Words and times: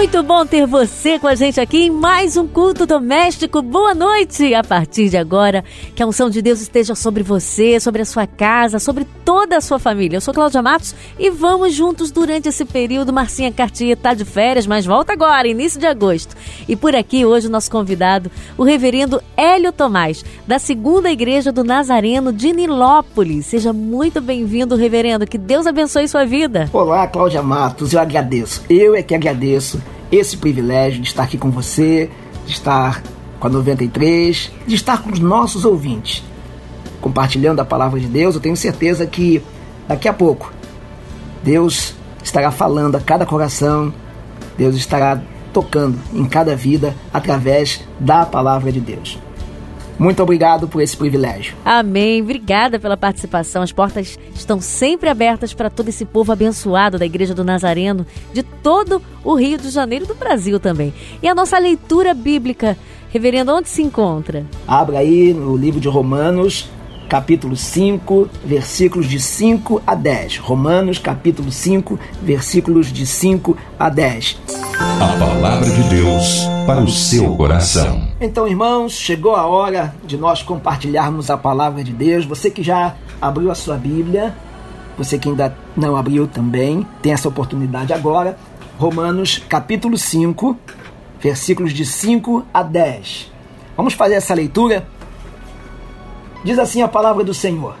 Muito 0.00 0.22
bom 0.22 0.46
ter 0.46 0.66
você 0.66 1.18
com 1.18 1.26
a 1.26 1.34
gente 1.34 1.60
aqui 1.60 1.82
em 1.82 1.90
mais 1.90 2.34
um 2.34 2.48
culto 2.48 2.86
doméstico. 2.86 3.60
Boa 3.60 3.94
noite! 3.94 4.54
A 4.54 4.64
partir 4.64 5.10
de 5.10 5.18
agora, 5.18 5.62
que 5.94 6.02
a 6.02 6.06
unção 6.06 6.30
de 6.30 6.40
Deus 6.40 6.62
esteja 6.62 6.94
sobre 6.94 7.22
você, 7.22 7.78
sobre 7.78 8.00
a 8.00 8.06
sua 8.06 8.26
casa, 8.26 8.78
sobre 8.78 9.06
toda 9.26 9.58
a 9.58 9.60
sua 9.60 9.78
família. 9.78 10.16
Eu 10.16 10.22
sou 10.22 10.32
Cláudia 10.32 10.62
Matos 10.62 10.94
e 11.18 11.28
vamos 11.28 11.74
juntos 11.74 12.10
durante 12.10 12.48
esse 12.48 12.64
período. 12.64 13.12
Marcinha 13.12 13.52
Cartier 13.52 13.90
está 13.90 14.14
de 14.14 14.24
férias, 14.24 14.66
mas 14.66 14.86
volta 14.86 15.12
agora, 15.12 15.46
início 15.46 15.78
de 15.78 15.86
agosto. 15.86 16.34
E 16.66 16.74
por 16.74 16.96
aqui 16.96 17.26
hoje 17.26 17.48
o 17.48 17.50
nosso 17.50 17.70
convidado, 17.70 18.30
o 18.56 18.64
reverendo 18.64 19.22
Hélio 19.36 19.70
Tomás, 19.70 20.24
da 20.46 20.58
Segunda 20.58 21.10
Igreja 21.10 21.52
do 21.52 21.62
Nazareno 21.62 22.32
de 22.32 22.54
Nilópolis. 22.54 23.44
Seja 23.44 23.70
muito 23.70 24.18
bem-vindo, 24.18 24.76
reverendo. 24.76 25.26
Que 25.26 25.36
Deus 25.36 25.66
abençoe 25.66 26.08
sua 26.08 26.24
vida. 26.24 26.70
Olá, 26.72 27.06
Cláudia 27.06 27.42
Matos. 27.42 27.92
Eu 27.92 28.00
agradeço. 28.00 28.64
Eu 28.70 28.94
é 28.94 29.02
que 29.02 29.14
agradeço 29.14 29.78
esse 30.10 30.36
privilégio 30.36 31.00
de 31.00 31.08
estar 31.08 31.24
aqui 31.24 31.38
com 31.38 31.50
você, 31.50 32.10
de 32.46 32.52
estar 32.52 33.02
com 33.38 33.46
a 33.46 33.50
93, 33.50 34.50
de 34.66 34.74
estar 34.74 35.02
com 35.02 35.10
os 35.10 35.18
nossos 35.18 35.64
ouvintes, 35.64 36.22
compartilhando 37.00 37.60
a 37.60 37.64
palavra 37.64 37.98
de 37.98 38.06
Deus. 38.06 38.34
Eu 38.34 38.40
tenho 38.40 38.56
certeza 38.56 39.06
que 39.06 39.42
daqui 39.88 40.08
a 40.08 40.12
pouco 40.12 40.52
Deus 41.42 41.94
estará 42.22 42.50
falando 42.50 42.96
a 42.96 43.00
cada 43.00 43.24
coração, 43.24 43.92
Deus 44.58 44.76
estará 44.76 45.22
tocando 45.52 45.98
em 46.12 46.24
cada 46.24 46.54
vida 46.54 46.94
através 47.12 47.80
da 47.98 48.24
palavra 48.26 48.70
de 48.70 48.80
Deus. 48.80 49.18
Muito 50.00 50.22
obrigado 50.22 50.66
por 50.66 50.80
esse 50.80 50.96
privilégio. 50.96 51.54
Amém. 51.62 52.22
Obrigada 52.22 52.78
pela 52.78 52.96
participação. 52.96 53.60
As 53.60 53.70
portas 53.70 54.18
estão 54.34 54.58
sempre 54.58 55.10
abertas 55.10 55.52
para 55.52 55.68
todo 55.68 55.90
esse 55.90 56.06
povo 56.06 56.32
abençoado 56.32 56.98
da 56.98 57.04
Igreja 57.04 57.34
do 57.34 57.44
Nazareno, 57.44 58.06
de 58.32 58.42
todo 58.42 59.02
o 59.22 59.34
Rio 59.34 59.58
de 59.58 59.68
Janeiro 59.68 60.06
e 60.06 60.08
do 60.08 60.14
Brasil 60.14 60.58
também. 60.58 60.94
E 61.22 61.28
a 61.28 61.34
nossa 61.34 61.58
leitura 61.58 62.14
bíblica, 62.14 62.78
reverendo, 63.10 63.52
onde 63.52 63.68
se 63.68 63.82
encontra? 63.82 64.46
Abra 64.66 65.00
aí 65.00 65.34
no 65.34 65.54
livro 65.54 65.78
de 65.78 65.88
Romanos, 65.88 66.70
capítulo 67.06 67.54
5, 67.54 68.26
versículos 68.42 69.06
de 69.06 69.20
5 69.20 69.82
a 69.86 69.94
10. 69.94 70.38
Romanos, 70.38 70.98
capítulo 70.98 71.52
5, 71.52 71.98
versículos 72.22 72.90
de 72.90 73.04
5 73.04 73.54
a 73.78 73.90
10. 73.90 74.38
A 74.78 75.18
palavra 75.18 75.68
de 75.68 75.82
Deus 75.90 76.46
para 76.66 76.80
o 76.80 76.88
seu 76.88 77.36
coração. 77.36 78.09
Então, 78.22 78.46
irmãos, 78.46 78.92
chegou 78.92 79.34
a 79.34 79.46
hora 79.46 79.94
de 80.04 80.18
nós 80.18 80.42
compartilharmos 80.42 81.30
a 81.30 81.38
palavra 81.38 81.82
de 81.82 81.90
Deus. 81.90 82.26
Você 82.26 82.50
que 82.50 82.62
já 82.62 82.94
abriu 83.18 83.50
a 83.50 83.54
sua 83.54 83.78
Bíblia, 83.78 84.36
você 84.98 85.18
que 85.18 85.30
ainda 85.30 85.56
não 85.74 85.96
abriu 85.96 86.28
também, 86.28 86.86
tem 87.00 87.14
essa 87.14 87.28
oportunidade 87.28 87.94
agora. 87.94 88.38
Romanos, 88.78 89.38
capítulo 89.48 89.96
5, 89.96 90.54
versículos 91.18 91.72
de 91.72 91.86
5 91.86 92.44
a 92.52 92.62
10. 92.62 93.32
Vamos 93.74 93.94
fazer 93.94 94.16
essa 94.16 94.34
leitura? 94.34 94.86
Diz 96.44 96.58
assim 96.58 96.82
a 96.82 96.88
palavra 96.88 97.24
do 97.24 97.32
Senhor. 97.32 97.74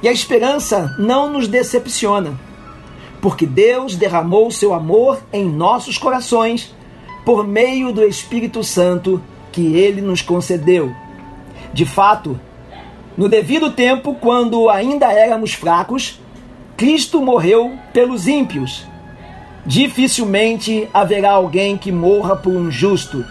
E 0.00 0.06
a 0.06 0.12
esperança 0.12 0.94
não 0.96 1.28
nos 1.28 1.48
decepciona, 1.48 2.38
porque 3.20 3.46
Deus 3.46 3.96
derramou 3.96 4.48
seu 4.52 4.72
amor 4.72 5.20
em 5.32 5.44
nossos 5.44 5.98
corações 5.98 6.72
por 7.28 7.46
meio 7.46 7.92
do 7.92 8.02
Espírito 8.02 8.64
Santo 8.64 9.22
que 9.52 9.76
ele 9.76 10.00
nos 10.00 10.22
concedeu. 10.22 10.94
De 11.74 11.84
fato, 11.84 12.40
no 13.18 13.28
devido 13.28 13.70
tempo, 13.70 14.14
quando 14.14 14.70
ainda 14.70 15.12
éramos 15.12 15.52
fracos, 15.52 16.18
Cristo 16.74 17.20
morreu 17.20 17.76
pelos 17.92 18.26
ímpios. 18.26 18.86
Dificilmente 19.66 20.88
haverá 20.94 21.32
alguém 21.32 21.76
que 21.76 21.92
morra 21.92 22.34
por 22.34 22.54
um 22.54 22.70
justo. 22.70 23.22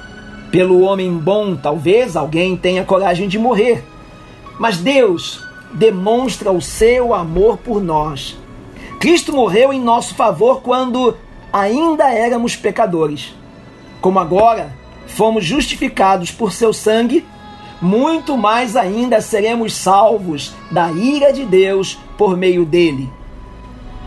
Pelo 0.51 0.81
homem 0.81 1.11
bom, 1.17 1.55
talvez 1.55 2.15
alguém 2.15 2.55
tenha 2.55 2.83
coragem 2.83 3.27
de 3.27 3.39
morrer. 3.39 3.83
Mas 4.59 4.77
Deus 4.77 5.43
demonstra 5.73 6.51
o 6.51 6.61
seu 6.61 7.15
amor 7.15 7.57
por 7.57 7.81
nós. 7.81 8.37
Cristo 8.99 9.33
morreu 9.33 9.73
em 9.73 9.81
nosso 9.81 10.13
favor 10.13 10.61
quando 10.61 11.17
ainda 11.51 12.13
éramos 12.13 12.55
pecadores. 12.55 13.35
Como 14.01 14.19
agora 14.19 14.73
fomos 15.07 15.45
justificados 15.45 16.31
por 16.31 16.51
seu 16.51 16.71
sangue, 16.73 17.25
muito 17.81 18.37
mais 18.37 18.75
ainda 18.75 19.21
seremos 19.21 19.73
salvos 19.73 20.53
da 20.71 20.91
ira 20.91 21.31
de 21.31 21.45
Deus 21.45 21.97
por 22.17 22.35
meio 22.35 22.65
dele. 22.65 23.09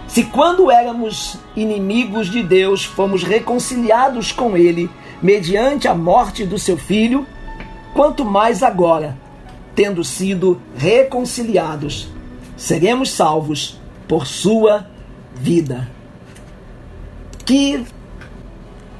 Se 0.09 0.25
quando 0.25 0.71
éramos 0.71 1.39
inimigos 1.55 2.29
de 2.29 2.43
Deus 2.43 2.85
fomos 2.85 3.23
reconciliados 3.23 4.33
com 4.33 4.57
ele 4.57 4.91
mediante 5.23 5.87
a 5.87 5.95
morte 5.95 6.45
do 6.45 6.59
seu 6.59 6.77
filho, 6.77 7.25
quanto 7.95 8.25
mais 8.25 8.63
agora, 8.63 9.17
tendo 9.75 10.03
sido 10.03 10.61
reconciliados, 10.77 12.09
seremos 12.57 13.13
salvos 13.13 13.81
por 14.09 14.27
sua 14.27 14.87
vida. 15.37 15.89
Que 17.45 17.85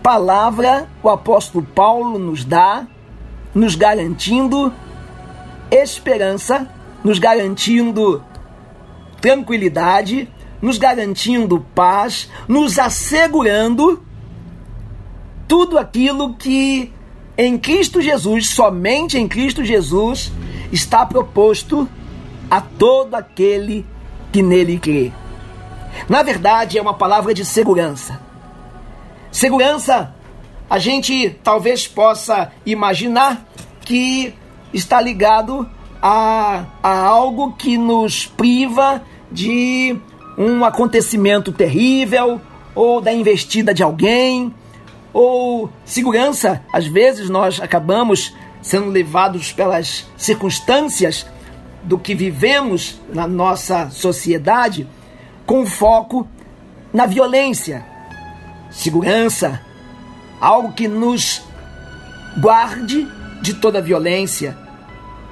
palavra 0.03 0.89
o 1.03 1.09
apóstolo 1.09 1.65
Paulo 1.65 2.19
nos 2.19 2.45
dá, 2.45 2.87
nos 3.55 3.75
garantindo 3.75 4.73
esperança, 5.71 6.69
nos 7.05 7.19
garantindo 7.19 8.23
tranquilidade, 9.21 10.29
nos 10.61 10.79
garantindo 10.79 11.65
paz, 11.75 12.31
nos 12.49 12.79
assegurando 12.79 14.03
tudo 15.47 15.79
aquilo 15.79 16.35
que 16.35 16.93
em 17.37 17.59
Cristo 17.59 18.01
Jesus, 18.01 18.51
somente 18.51 19.19
em 19.19 19.27
Cristo 19.27 19.65
Jesus, 19.65 20.33
está 20.71 21.07
proposto 21.07 21.89
a 22.51 22.61
todo 22.61 23.15
aquele 23.15 23.87
que 24.33 24.43
nele 24.43 24.79
crê. 24.79 25.13
Na 26.09 26.23
verdade, 26.23 26.79
é 26.79 26.83
uma 26.83 26.95
palavra 26.95 27.33
de 27.33 27.45
segurança. 27.45 28.30
Segurança, 29.33 30.15
a 30.69 30.79
gente 30.79 31.31
talvez 31.43 31.87
possa 31.87 32.53
imaginar 32.67 33.47
que 33.81 34.35
está 34.73 35.01
ligado 35.01 35.69
a, 36.03 36.65
a 36.83 37.07
algo 37.07 37.53
que 37.53 37.77
nos 37.77 38.27
priva 38.27 39.03
de 39.31 39.97
um 40.37 40.65
acontecimento 40.65 41.53
terrível 41.53 42.41
ou 42.75 43.01
da 43.01 43.13
investida 43.13 43.75
de 43.75 43.83
alguém 43.83 44.55
ou 45.13 45.71
segurança. 45.85 46.65
Às 46.73 46.87
vezes 46.87 47.29
nós 47.29 47.61
acabamos 47.61 48.35
sendo 48.63 48.91
levados 48.91 49.53
pelas 49.53 50.07
circunstâncias 50.17 51.27
do 51.83 51.99
que 51.99 52.15
vivemos 52.15 53.01
na 53.13 53.27
nossa 53.27 53.91
sociedade 53.91 54.87
com 55.47 55.67
foco 55.67 56.29
na 56.93 57.07
violência, 57.07 57.85
segurança, 58.71 59.61
algo 60.41 60.73
que 60.73 60.89
nos 60.89 61.43
guarde 62.39 63.07
de 63.43 63.55
toda 63.55 63.83
violência, 63.83 64.57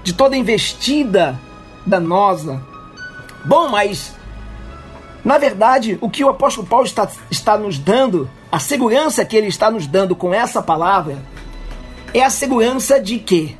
de 0.03 0.12
toda 0.12 0.37
investida 0.37 1.38
danosa. 1.87 2.60
Bom, 3.44 3.69
mas 3.69 4.19
na 5.25 5.37
verdade, 5.37 5.99
o 6.00 6.09
que 6.09 6.25
o 6.25 6.28
apóstolo 6.28 6.66
Paulo 6.66 6.87
está, 6.87 7.09
está 7.31 7.59
nos 7.59 7.78
dando, 7.78 8.31
a 8.50 8.59
segurança 8.59 9.25
que 9.25 9.37
ele 9.37 9.49
está 9.49 9.70
nos 9.70 9.87
dando 9.87 10.16
com 10.16 10.32
essa 10.32 10.62
palavra, 10.62 11.19
é 12.15 12.22
a 12.22 12.31
segurança 12.31 13.00
de 13.00 13.19
que 13.19 13.56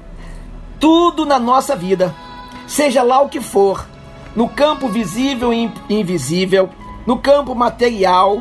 tudo 0.81 1.27
na 1.27 1.39
nossa 1.39 1.77
vida, 1.77 2.15
seja 2.67 3.03
lá 3.03 3.21
o 3.21 3.29
que 3.29 3.41
for, 3.41 3.87
no 4.35 4.49
campo 4.49 4.89
visível 4.89 5.53
e 5.53 5.71
invisível, 5.91 6.71
no 7.07 7.19
campo 7.19 7.55
material, 7.55 8.41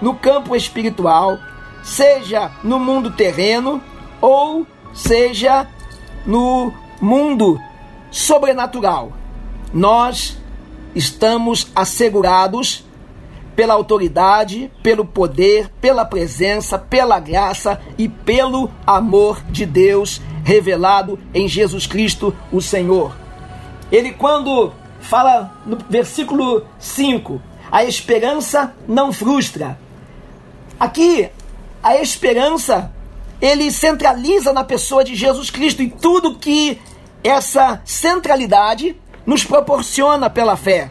no 0.00 0.14
campo 0.14 0.54
espiritual, 0.54 1.38
seja 1.82 2.50
no 2.62 2.78
mundo 2.78 3.10
terreno 3.10 3.82
ou 4.20 4.66
seja 4.92 5.66
no 6.26 6.72
mundo 7.00 7.60
sobrenatural. 8.10 9.12
Nós 9.72 10.38
estamos 10.94 11.70
assegurados 11.74 12.84
pela 13.54 13.74
autoridade, 13.74 14.70
pelo 14.82 15.04
poder, 15.04 15.68
pela 15.80 16.04
presença, 16.04 16.78
pela 16.78 17.20
graça 17.20 17.80
e 17.96 18.08
pelo 18.08 18.70
amor 18.86 19.42
de 19.48 19.64
Deus 19.64 20.20
revelado 20.44 21.18
em 21.32 21.48
Jesus 21.48 21.86
Cristo, 21.86 22.34
o 22.52 22.60
Senhor. 22.60 23.16
Ele, 23.90 24.12
quando 24.12 24.72
fala 25.00 25.56
no 25.64 25.78
versículo 25.88 26.64
5, 26.78 27.40
a 27.74 27.82
esperança 27.82 28.72
não 28.86 29.12
frustra. 29.12 29.76
Aqui, 30.78 31.28
a 31.82 31.96
esperança 31.96 32.92
ele 33.42 33.68
centraliza 33.72 34.52
na 34.52 34.62
pessoa 34.62 35.02
de 35.02 35.16
Jesus 35.16 35.50
Cristo 35.50 35.82
e 35.82 35.90
tudo 35.90 36.38
que 36.38 36.80
essa 37.24 37.82
centralidade 37.84 38.94
nos 39.26 39.42
proporciona 39.42 40.30
pela 40.30 40.56
fé. 40.56 40.88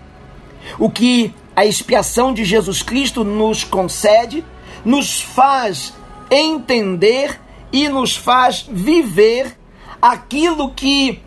O 0.78 0.90
que 0.90 1.34
a 1.56 1.66
expiação 1.66 2.34
de 2.34 2.44
Jesus 2.44 2.82
Cristo 2.82 3.24
nos 3.24 3.64
concede, 3.64 4.44
nos 4.84 5.22
faz 5.22 5.94
entender 6.30 7.40
e 7.72 7.88
nos 7.88 8.14
faz 8.14 8.68
viver 8.70 9.58
aquilo 10.02 10.72
que 10.72 11.24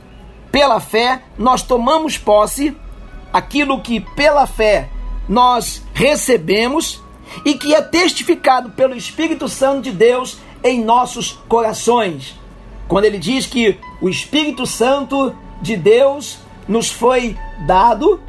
pela 0.53 0.81
fé 0.81 1.23
nós 1.39 1.63
tomamos 1.63 2.19
posse, 2.19 2.77
aquilo 3.33 3.81
que 3.81 4.01
pela 4.01 4.47
fé 4.47 4.91
nós 5.29 5.83
recebemos 5.93 7.03
e 7.45 7.55
que 7.55 7.75
é 7.75 7.83
testificado 7.83 8.71
pelo 8.71 8.95
Espírito 8.95 9.49
Santo 9.49 9.83
de 9.83 9.93
Deus 9.93 10.39
em 10.63 10.83
nossos 10.83 11.39
corações. 11.49 12.35
Quando 12.89 13.05
ele 13.05 13.19
diz 13.19 13.47
que 13.47 13.79
o 14.01 14.09
Espírito 14.09 14.67
Santo 14.67 15.35
de 15.61 15.77
Deus 15.77 16.39
nos 16.69 16.91
foi 16.91 17.37
dado 17.67 18.21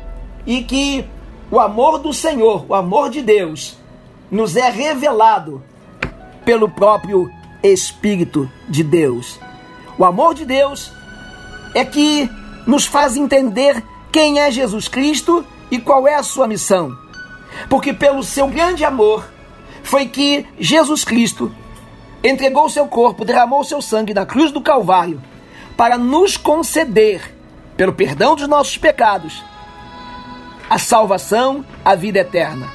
e 0.46 0.64
que 0.64 1.06
o 1.52 1.60
amor 1.60 2.00
do 2.00 2.14
Senhor, 2.14 2.66
o 2.68 2.74
amor 2.74 3.10
de 3.10 3.22
Deus, 3.22 3.78
nos 4.30 4.56
é 4.56 4.70
revelado 4.70 5.64
pelo 6.44 6.70
próprio 6.70 7.30
Espírito 7.64 8.50
de 8.68 8.84
Deus. 8.84 9.40
O 9.98 10.06
amor 10.06 10.34
de 10.34 10.46
Deus 10.46 10.92
é 11.74 11.84
que 11.86 12.30
nos 12.66 12.86
faz 12.86 13.16
entender 13.16 13.84
quem 14.12 14.40
é 14.40 14.52
Jesus 14.52 14.88
Cristo 14.88 15.46
e 15.70 15.80
qual 15.80 16.08
é 16.08 16.16
a 16.16 16.24
sua 16.24 16.48
missão. 16.48 16.98
Porque 17.70 17.94
pelo 17.94 18.24
seu 18.24 18.48
grande 18.48 18.84
amor 18.86 19.28
foi 19.84 20.08
que 20.08 20.46
Jesus 20.60 21.04
Cristo 21.04 21.52
entregou 22.24 22.70
seu 22.70 22.88
corpo, 22.88 23.26
derramou 23.26 23.64
seu 23.64 23.82
sangue 23.82 24.14
na 24.14 24.26
cruz 24.26 24.52
do 24.52 24.62
Calvário 24.62 25.22
para 25.76 25.98
nos 25.98 26.36
conceder, 26.36 27.36
pelo 27.76 27.94
perdão 27.94 28.36
dos 28.36 28.48
nossos 28.48 28.78
pecados, 28.78 29.44
a 30.70 30.78
salvação, 30.78 31.64
a 31.86 31.96
vida 31.96 32.20
eterna, 32.20 32.68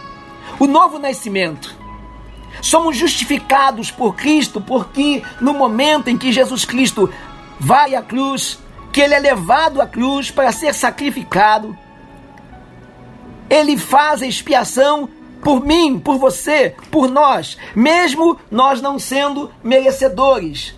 o 0.59 0.67
novo 0.67 0.99
nascimento. 0.99 1.77
Somos 2.61 2.97
justificados 2.97 3.91
por 3.91 4.15
Cristo 4.15 4.61
porque 4.61 5.23
no 5.41 5.53
momento 5.53 6.09
em 6.09 6.17
que 6.17 6.31
Jesus 6.31 6.65
Cristo 6.65 7.13
vai 7.59 7.95
à 7.95 8.03
cruz, 8.03 8.59
que 8.93 9.01
ele 9.01 9.15
é 9.15 9.19
levado 9.19 9.81
à 9.81 9.87
cruz 9.87 10.31
para 10.31 10.53
ser 10.53 10.73
sacrificado, 10.73 11.77
ele 13.53 13.77
faz 13.77 14.23
a 14.23 14.27
expiação 14.27 15.11
por 15.43 15.63
mim, 15.63 15.99
por 15.99 16.17
você, 16.17 16.75
por 16.91 17.07
nós, 17.07 17.59
mesmo 17.77 18.39
nós 18.51 18.81
não 18.81 18.99
sendo 18.99 19.51
merecedores, 19.63 20.75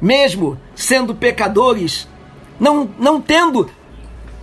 mesmo 0.00 0.58
sendo 0.74 1.14
pecadores, 1.14 2.08
não, 2.58 2.90
não 2.98 3.20
tendo 3.20 3.70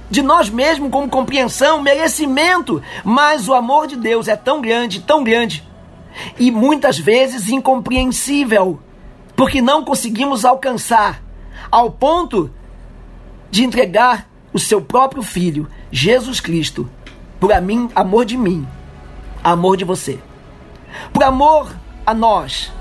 de 0.10 0.22
nós 0.22 0.50
mesmos 0.50 0.92
como 0.92 1.10
compreensão, 1.10 1.82
merecimento, 1.82 2.82
mas 3.04 3.50
o 3.50 3.54
amor 3.54 3.86
de 3.86 3.98
Deus 3.98 4.30
é 4.30 4.38
tão 4.38 4.62
grande, 4.62 5.02
tão 5.02 5.22
grande, 5.22 5.68
e 6.40 6.52
muitas 6.52 6.98
vezes 6.98 7.50
incompreensível, 7.50 8.80
porque 9.36 9.62
não 9.62 9.84
conseguimos 9.84 10.46
alcançar 10.46 11.22
ao 11.70 11.92
ponto 11.92 12.50
de 13.52 13.66
entregar 13.66 14.30
o 14.54 14.60
seu 14.60 14.80
próprio 14.80 15.22
filho, 15.22 15.68
Jesus 15.92 16.40
Cristo, 16.40 16.90
por 17.44 17.62
mim, 17.62 17.90
amor 17.94 18.24
de 18.24 18.38
mim, 18.38 18.66
amor 19.44 19.76
de 19.76 19.84
você. 19.84 20.18
Por 21.12 21.22
amor 21.22 21.76
a 22.06 22.14
nós. 22.14 22.72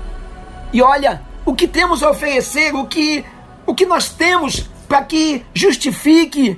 E 0.71 0.81
olha, 0.81 1.21
o 1.45 1.53
que 1.53 1.67
temos 1.67 2.01
a 2.01 2.09
oferecer, 2.09 2.73
o 2.73 2.87
que 2.87 3.25
o 3.65 3.75
que 3.75 3.85
nós 3.85 4.07
temos 4.07 4.69
para 4.87 5.03
que 5.03 5.45
justifique 5.53 6.57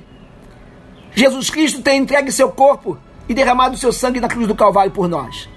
Jesus 1.16 1.50
Cristo 1.50 1.82
ter 1.82 1.94
entregue 1.94 2.30
seu 2.30 2.48
corpo 2.48 2.96
e 3.28 3.34
derramado 3.34 3.76
seu 3.76 3.92
sangue 3.92 4.20
na 4.20 4.28
cruz 4.28 4.46
do 4.46 4.54
Calvário 4.54 4.92
por 4.92 5.08
nós. 5.08 5.48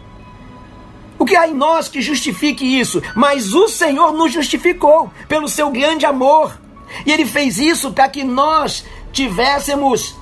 O 1.19 1.25
que 1.25 1.36
há 1.36 1.48
em 1.48 1.54
nós 1.54 1.88
que 1.88 2.02
justifique 2.02 2.66
isso? 2.66 3.00
Mas 3.13 3.54
o 3.54 3.68
Senhor 3.68 4.12
nos 4.13 4.34
justificou 4.34 5.12
pelo 5.28 5.48
seu 5.48 5.69
grande 5.69 6.04
amor. 6.04 6.60
E 7.06 7.12
ele 7.12 7.28
fez 7.28 7.60
isso 7.60 7.92
para 7.92 8.10
que 8.10 8.24
nós 8.24 8.84
tivéssemos 9.12 10.16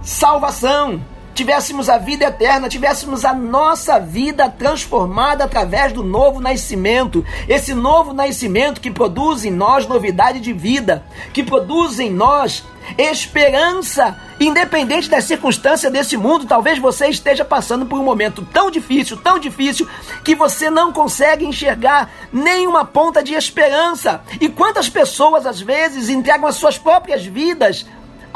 salvação, 0.00 1.02
tivéssemos 1.36 1.90
a 1.90 1.98
vida 1.98 2.24
eterna, 2.24 2.66
tivéssemos 2.66 3.24
a 3.24 3.34
nossa 3.34 4.00
vida 4.00 4.48
transformada 4.48 5.44
através 5.44 5.92
do 5.92 6.02
novo 6.02 6.40
nascimento. 6.40 7.24
Esse 7.46 7.74
novo 7.74 8.14
nascimento 8.14 8.80
que 8.80 8.90
produz 8.90 9.44
em 9.44 9.50
nós 9.50 9.86
novidade 9.86 10.40
de 10.40 10.54
vida, 10.54 11.04
que 11.34 11.42
produz 11.42 12.00
em 12.00 12.10
nós 12.10 12.64
esperança, 12.96 14.18
independente 14.40 15.10
da 15.10 15.20
circunstância 15.20 15.90
desse 15.90 16.16
mundo. 16.16 16.46
Talvez 16.46 16.78
você 16.78 17.08
esteja 17.08 17.44
passando 17.44 17.84
por 17.84 17.98
um 17.98 18.04
momento 18.04 18.46
tão 18.50 18.70
difícil, 18.70 19.18
tão 19.18 19.38
difícil, 19.38 19.86
que 20.24 20.34
você 20.34 20.70
não 20.70 20.90
consegue 20.90 21.44
enxergar 21.44 22.10
nenhuma 22.32 22.84
ponta 22.84 23.22
de 23.22 23.34
esperança. 23.34 24.22
E 24.40 24.48
quantas 24.48 24.88
pessoas 24.88 25.44
às 25.44 25.60
vezes 25.60 26.08
entregam 26.08 26.48
as 26.48 26.56
suas 26.56 26.78
próprias 26.78 27.26
vidas 27.26 27.84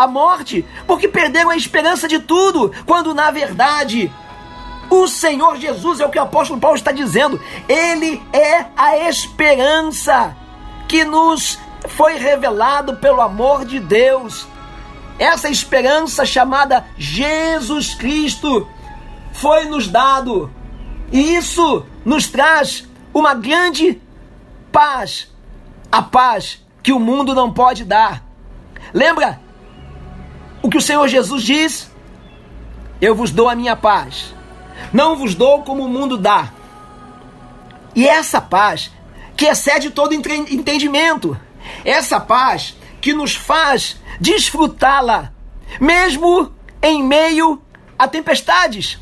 a 0.00 0.06
morte, 0.06 0.64
porque 0.87 1.06
perderam 1.06 1.50
a 1.50 1.56
esperança 1.56 2.08
de 2.08 2.19
tudo, 2.20 2.73
quando 2.87 3.12
na 3.12 3.31
verdade 3.31 4.11
o 4.88 5.06
Senhor 5.06 5.58
Jesus 5.58 6.00
é 6.00 6.06
o 6.06 6.11
que 6.11 6.19
o 6.19 6.23
apóstolo 6.23 6.58
Paulo 6.58 6.76
está 6.76 6.91
dizendo, 6.91 7.38
ele 7.69 8.20
é 8.32 8.64
a 8.75 8.97
esperança 9.08 10.35
que 10.88 11.05
nos 11.05 11.58
foi 11.87 12.14
revelado 12.17 12.97
pelo 12.97 13.20
amor 13.20 13.67
de 13.67 13.79
Deus. 13.79 14.49
Essa 15.19 15.50
esperança 15.50 16.25
chamada 16.25 16.87
Jesus 16.97 17.94
Cristo 17.94 18.67
foi 19.35 19.67
nos 19.67 19.87
dado. 19.87 20.50
E 21.12 21.35
isso 21.37 21.85
nos 22.06 22.26
traz 22.26 22.88
uma 23.12 23.35
grande 23.35 24.00
paz, 24.73 25.31
a 25.93 26.00
paz 26.00 26.64
que 26.82 26.93
o 26.93 26.99
mundo 26.99 27.35
não 27.35 27.52
pode 27.52 27.85
dar. 27.85 28.25
Lembra 28.94 29.41
o 30.62 30.69
que 30.69 30.79
o 30.79 30.83
Senhor 30.83 31.07
Jesus 31.09 31.43
diz: 31.43 31.91
Eu 33.01 33.15
vos 33.15 33.31
dou 33.31 33.49
a 33.49 33.55
minha 33.55 33.77
paz, 33.77 34.35
não 34.93 35.17
vos 35.17 35.35
dou 35.35 35.62
como 35.62 35.85
o 35.85 35.89
mundo 35.89 36.17
dá. 36.17 36.53
E 37.95 38.07
essa 38.07 38.41
paz 38.41 38.91
que 39.37 39.47
excede 39.47 39.91
todo 39.91 40.15
entendimento, 40.15 41.39
essa 41.85 42.21
paz 42.21 42.77
que 43.01 43.12
nos 43.12 43.35
faz 43.35 43.97
desfrutá-la, 44.21 45.33
mesmo 45.81 46.52
em 46.83 47.02
meio 47.02 47.61
a 47.99 48.07
tempestades. 48.07 48.99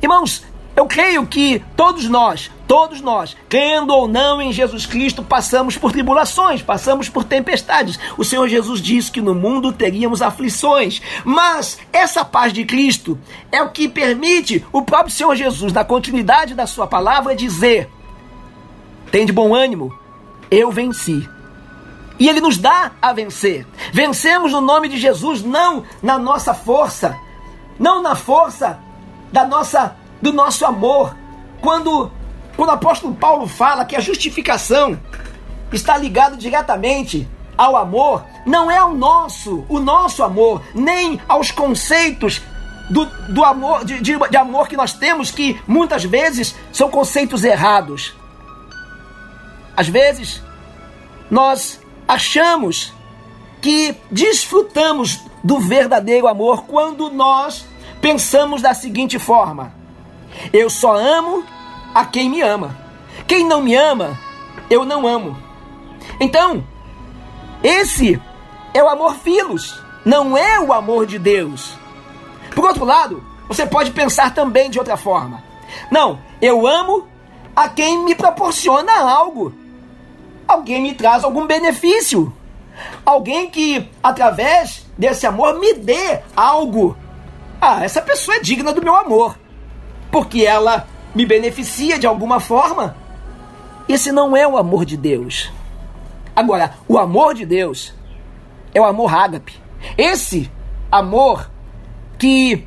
Irmãos, 0.00 0.44
eu 0.76 0.86
creio 0.86 1.26
que 1.26 1.64
todos 1.76 2.08
nós, 2.08 2.50
todos 2.66 3.00
nós, 3.00 3.36
crendo 3.48 3.94
ou 3.94 4.08
não 4.08 4.40
em 4.40 4.52
Jesus 4.52 4.86
Cristo, 4.86 5.22
passamos 5.22 5.76
por 5.76 5.92
tribulações, 5.92 6.62
passamos 6.62 7.08
por 7.08 7.24
tempestades. 7.24 7.98
O 8.16 8.24
Senhor 8.24 8.48
Jesus 8.48 8.80
disse 8.80 9.10
que 9.10 9.20
no 9.20 9.34
mundo 9.34 9.72
teríamos 9.72 10.22
aflições, 10.22 11.00
mas 11.24 11.78
essa 11.92 12.24
paz 12.24 12.52
de 12.52 12.64
Cristo 12.64 13.18
é 13.52 13.62
o 13.62 13.70
que 13.70 13.88
permite 13.88 14.64
o 14.72 14.82
próprio 14.82 15.14
Senhor 15.14 15.34
Jesus, 15.36 15.72
na 15.72 15.84
continuidade 15.84 16.54
da 16.54 16.66
sua 16.66 16.86
palavra, 16.86 17.36
dizer: 17.36 17.90
tem 19.10 19.24
de 19.24 19.32
bom 19.32 19.54
ânimo, 19.54 19.96
eu 20.50 20.70
venci. 20.70 21.28
E 22.18 22.28
ele 22.28 22.40
nos 22.40 22.58
dá 22.58 22.92
a 23.02 23.12
vencer. 23.12 23.66
Vencemos 23.92 24.52
no 24.52 24.60
nome 24.60 24.88
de 24.88 24.98
Jesus, 24.98 25.42
não 25.42 25.84
na 26.02 26.18
nossa 26.18 26.54
força, 26.54 27.16
não 27.78 28.00
na 28.00 28.14
força 28.14 28.78
da 29.32 29.44
nossa 29.46 29.96
do 30.22 30.32
nosso 30.32 30.64
amor. 30.64 31.14
Quando, 31.60 32.10
quando 32.56 32.70
o 32.70 32.72
apóstolo 32.72 33.14
Paulo 33.14 33.46
fala 33.46 33.84
que 33.84 33.96
a 33.96 34.00
justificação 34.00 34.98
está 35.72 35.96
ligada 35.96 36.36
diretamente 36.36 37.28
ao 37.56 37.76
amor, 37.76 38.24
não 38.46 38.70
é 38.70 38.78
ao 38.78 38.94
nosso, 38.94 39.64
o 39.68 39.78
nosso 39.80 40.22
amor, 40.22 40.62
nem 40.74 41.20
aos 41.28 41.50
conceitos 41.50 42.42
do, 42.90 43.06
do 43.32 43.44
amor, 43.44 43.84
de, 43.84 44.00
de, 44.00 44.16
de 44.18 44.36
amor 44.36 44.68
que 44.68 44.76
nós 44.76 44.92
temos, 44.92 45.30
que 45.30 45.60
muitas 45.66 46.04
vezes 46.04 46.54
são 46.72 46.90
conceitos 46.90 47.44
errados. 47.44 48.14
Às 49.76 49.88
vezes, 49.88 50.42
nós 51.30 51.80
achamos 52.06 52.92
que 53.60 53.96
desfrutamos 54.10 55.20
do 55.42 55.58
verdadeiro 55.58 56.28
amor 56.28 56.64
quando 56.64 57.10
nós 57.10 57.66
pensamos 58.00 58.60
da 58.62 58.74
seguinte 58.74 59.18
forma: 59.18 59.72
eu 60.52 60.68
só 60.68 60.96
amo 60.96 61.44
a 61.94 62.04
quem 62.04 62.28
me 62.28 62.42
ama. 62.42 62.76
Quem 63.26 63.46
não 63.46 63.62
me 63.62 63.74
ama, 63.74 64.18
eu 64.68 64.84
não 64.84 65.06
amo. 65.06 65.36
Então, 66.20 66.64
esse 67.62 68.20
é 68.74 68.82
o 68.82 68.88
amor 68.88 69.14
filos, 69.14 69.80
não 70.04 70.36
é 70.36 70.60
o 70.60 70.72
amor 70.72 71.06
de 71.06 71.18
Deus. 71.18 71.78
Por 72.54 72.64
outro 72.64 72.84
lado, 72.84 73.24
você 73.48 73.64
pode 73.64 73.92
pensar 73.92 74.34
também 74.34 74.68
de 74.68 74.78
outra 74.78 74.96
forma. 74.96 75.42
Não, 75.90 76.20
eu 76.42 76.66
amo 76.66 77.06
a 77.54 77.68
quem 77.68 78.04
me 78.04 78.14
proporciona 78.14 78.92
algo. 78.92 79.54
alguém 80.46 80.82
me 80.82 80.94
traz 80.94 81.24
algum 81.24 81.46
benefício. 81.46 82.32
Alguém 83.06 83.48
que, 83.48 83.88
através 84.02 84.84
desse 84.98 85.26
amor, 85.26 85.58
me 85.58 85.74
dê 85.74 86.20
algo. 86.36 86.96
Ah, 87.60 87.84
essa 87.84 88.02
pessoa 88.02 88.36
é 88.36 88.40
digna 88.40 88.72
do 88.72 88.82
meu 88.82 88.94
amor. 88.94 89.38
Porque 90.10 90.44
ela 90.44 90.86
me 91.14 91.24
beneficia 91.24 91.98
de 91.98 92.06
alguma 92.06 92.40
forma. 92.40 92.96
Esse 93.88 94.10
não 94.10 94.36
é 94.36 94.46
o 94.46 94.56
amor 94.56 94.84
de 94.84 94.96
Deus. 94.96 95.52
Agora, 96.34 96.74
o 96.88 96.98
amor 96.98 97.34
de 97.34 97.46
Deus 97.46 97.94
é 98.72 98.80
o 98.80 98.84
amor 98.84 99.14
ágape. 99.14 99.54
Esse 99.96 100.50
amor 100.90 101.50
que 102.18 102.66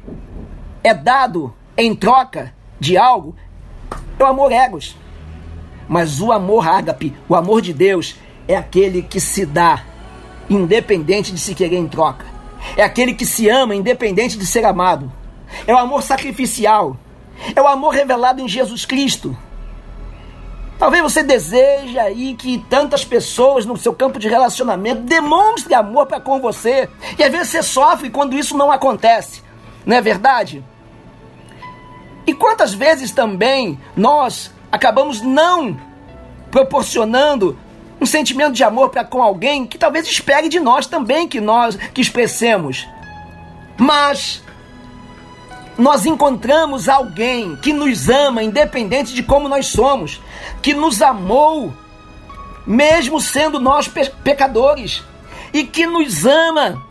é 0.83 0.93
dado 0.93 1.53
em 1.75 1.95
troca 1.95 2.53
de 2.79 2.97
algo 2.97 3.35
é 4.17 4.23
o 4.23 4.27
amor 4.27 4.51
egos. 4.51 4.95
Mas 5.87 6.21
o 6.21 6.31
amor 6.31 6.67
ágape, 6.67 7.15
o 7.27 7.35
amor 7.35 7.61
de 7.61 7.73
Deus, 7.73 8.15
é 8.47 8.55
aquele 8.55 9.01
que 9.01 9.19
se 9.19 9.45
dá 9.45 9.83
independente 10.49 11.31
de 11.31 11.39
se 11.39 11.53
querer 11.53 11.77
em 11.77 11.87
troca. 11.87 12.25
É 12.75 12.83
aquele 12.83 13.13
que 13.13 13.25
se 13.25 13.49
ama 13.49 13.75
independente 13.75 14.37
de 14.37 14.45
ser 14.45 14.65
amado. 14.65 15.11
É 15.65 15.73
o 15.73 15.77
amor 15.77 16.03
sacrificial. 16.03 16.97
É 17.55 17.61
o 17.61 17.67
amor 17.67 17.93
revelado 17.93 18.41
em 18.41 18.47
Jesus 18.47 18.85
Cristo. 18.85 19.37
Talvez 20.77 21.01
você 21.01 21.23
deseje 21.23 21.97
aí 21.97 22.35
que 22.35 22.59
tantas 22.69 23.03
pessoas 23.03 23.65
no 23.65 23.75
seu 23.77 23.93
campo 23.93 24.19
de 24.19 24.27
relacionamento 24.27 25.01
demonstrem 25.01 25.75
amor 25.75 26.05
para 26.05 26.19
com 26.19 26.39
você. 26.39 26.87
E 27.17 27.23
às 27.23 27.31
vezes 27.31 27.49
você 27.49 27.63
sofre 27.63 28.09
quando 28.09 28.35
isso 28.35 28.55
não 28.55 28.71
acontece. 28.71 29.41
Não 29.85 29.95
é 29.95 30.01
verdade? 30.01 30.63
E 32.27 32.33
quantas 32.33 32.73
vezes 32.73 33.11
também 33.11 33.79
nós 33.95 34.51
acabamos 34.71 35.21
não 35.21 35.79
proporcionando 36.51 37.57
um 37.99 38.05
sentimento 38.05 38.53
de 38.53 38.63
amor 38.63 38.89
para 38.89 39.03
com 39.03 39.23
alguém 39.23 39.65
que 39.65 39.77
talvez 39.77 40.05
espere 40.05 40.47
de 40.47 40.59
nós 40.59 40.85
também 40.85 41.27
que 41.27 41.41
nós 41.41 41.75
que 41.75 42.01
expressemos. 42.01 42.87
Mas 43.77 44.43
nós 45.77 46.05
encontramos 46.05 46.89
alguém 46.89 47.55
que 47.57 47.71
nos 47.71 48.09
ama, 48.09 48.41
independente 48.43 49.13
de 49.13 49.21
como 49.21 49.47
nós 49.47 49.67
somos, 49.67 50.21
que 50.61 50.73
nos 50.73 51.01
amou, 51.01 51.73
mesmo 52.65 53.21
sendo 53.21 53.59
nós 53.59 53.87
pe 53.87 54.09
pecadores, 54.23 55.03
e 55.53 55.63
que 55.63 55.85
nos 55.85 56.25
ama, 56.25 56.83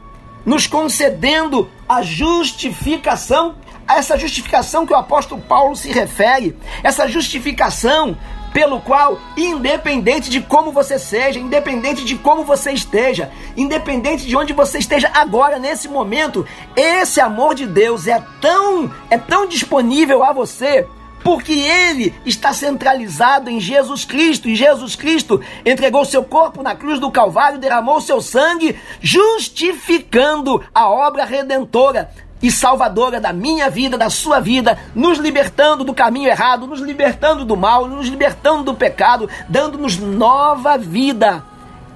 nos 0.45 0.66
concedendo 0.66 1.69
a 1.88 2.02
justificação, 2.02 3.57
essa 3.88 4.19
justificação 4.19 4.87
que 4.87 4.93
o 4.93 4.97
apóstolo 4.97 5.40
Paulo 5.40 5.76
se 5.76 5.90
refere, 5.93 6.57
essa 6.83 7.07
justificação 7.09 8.16
pelo 8.52 8.81
qual, 8.81 9.19
independente 9.37 10.31
de 10.31 10.40
como 10.40 10.73
você 10.73 10.99
seja, 10.99 11.38
independente 11.38 12.05
de 12.05 12.16
como 12.16 12.43
você 12.43 12.73
esteja, 12.73 13.31
independente 13.55 14.26
de 14.26 14.35
onde 14.35 14.55
você 14.55 14.78
esteja 14.78 15.11
agora 15.12 15.59
nesse 15.59 15.88
momento, 15.88 16.47
esse 16.75 17.21
amor 17.21 17.55
de 17.55 17.66
Deus 17.66 18.07
é 18.07 18.23
tão 18.40 18.90
é 19.11 19.19
tão 19.19 19.47
disponível 19.47 20.25
a 20.25 20.33
você 20.33 20.87
porque 21.23 21.52
ele 21.52 22.14
está 22.25 22.52
centralizado 22.52 23.50
em 23.50 23.59
Jesus 23.59 24.05
Cristo, 24.05 24.49
e 24.49 24.55
Jesus 24.55 24.95
Cristo 24.95 25.40
entregou 25.64 26.05
seu 26.05 26.23
corpo 26.23 26.62
na 26.62 26.76
cruz 26.76 27.00
do 27.00 27.11
Calvário, 27.11 27.59
derramou 27.59 28.00
seu 28.00 28.21
sangue, 28.21 28.78
justificando 29.00 30.64
a 30.73 30.88
obra 30.88 31.25
redentora 31.25 32.12
e 32.43 32.50
salvadora 32.50 33.21
da 33.21 33.33
minha 33.33 33.71
vida, 33.71 33.97
da 33.97 34.11
sua 34.11 34.40
vida, 34.40 34.78
nos 34.95 35.19
libertando 35.19 35.85
do 35.85 35.95
caminho 35.95 36.28
errado, 36.28 36.66
nos 36.66 36.81
libertando 36.81 37.45
do 37.45 37.57
mal, 37.57 37.87
nos 37.87 38.09
libertando 38.09 38.64
do 38.64 38.75
pecado, 38.75 39.28
dando-nos 39.49 39.97
nova 39.97 40.76
vida. 40.76 41.43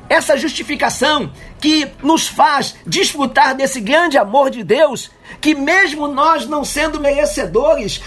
Essa 0.09 0.37
justificação 0.37 1.31
que 1.61 1.87
nos 2.03 2.27
faz 2.27 2.75
desfrutar 2.87 3.55
desse 3.55 3.81
grande 3.81 4.19
amor 4.19 4.51
de 4.51 4.65
Deus, 4.65 5.11
que 5.41 5.55
mesmo 5.55 6.09
nós 6.09 6.47
não 6.47 6.65
sendo 6.65 6.99
merecedores, 6.99 8.01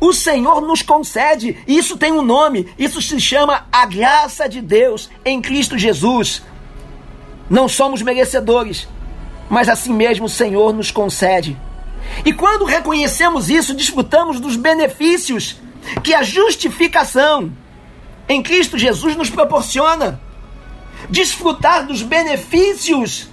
o 0.00 0.12
Senhor 0.12 0.60
nos 0.60 0.82
concede. 0.82 1.56
Isso 1.66 1.96
tem 1.96 2.12
um 2.12 2.22
nome, 2.22 2.68
isso 2.78 3.00
se 3.00 3.18
chama 3.18 3.66
a 3.72 3.86
graça 3.86 4.48
de 4.48 4.60
Deus 4.60 5.08
em 5.24 5.40
Cristo 5.40 5.78
Jesus. 5.78 6.42
Não 7.48 7.68
somos 7.68 8.02
merecedores, 8.02 8.88
mas 9.48 9.68
assim 9.68 9.94
mesmo 9.94 10.26
o 10.26 10.28
Senhor 10.28 10.74
nos 10.74 10.90
concede. 10.90 11.56
E 12.24 12.32
quando 12.32 12.64
reconhecemos 12.64 13.50
isso, 13.50 13.74
desfrutamos 13.74 14.40
dos 14.40 14.56
benefícios 14.56 15.56
que 16.02 16.14
a 16.14 16.22
justificação 16.22 17.52
em 18.28 18.42
Cristo 18.42 18.78
Jesus 18.78 19.16
nos 19.16 19.30
proporciona. 19.30 20.20
Desfrutar 21.08 21.86
dos 21.86 22.02
benefícios 22.02 23.28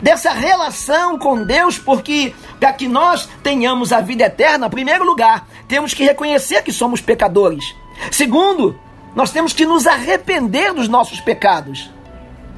dessa 0.00 0.32
relação 0.32 1.18
com 1.18 1.44
Deus, 1.44 1.78
porque 1.78 2.34
para 2.58 2.72
que 2.72 2.88
nós 2.88 3.28
tenhamos 3.42 3.92
a 3.92 4.00
vida 4.00 4.24
eterna, 4.24 4.66
em 4.66 4.70
primeiro 4.70 5.04
lugar, 5.04 5.46
temos 5.66 5.92
que 5.92 6.04
reconhecer 6.04 6.62
que 6.62 6.72
somos 6.72 7.00
pecadores. 7.00 7.74
Segundo, 8.10 8.78
nós 9.14 9.30
temos 9.30 9.52
que 9.52 9.66
nos 9.66 9.86
arrepender 9.86 10.72
dos 10.72 10.88
nossos 10.88 11.20
pecados. 11.20 11.90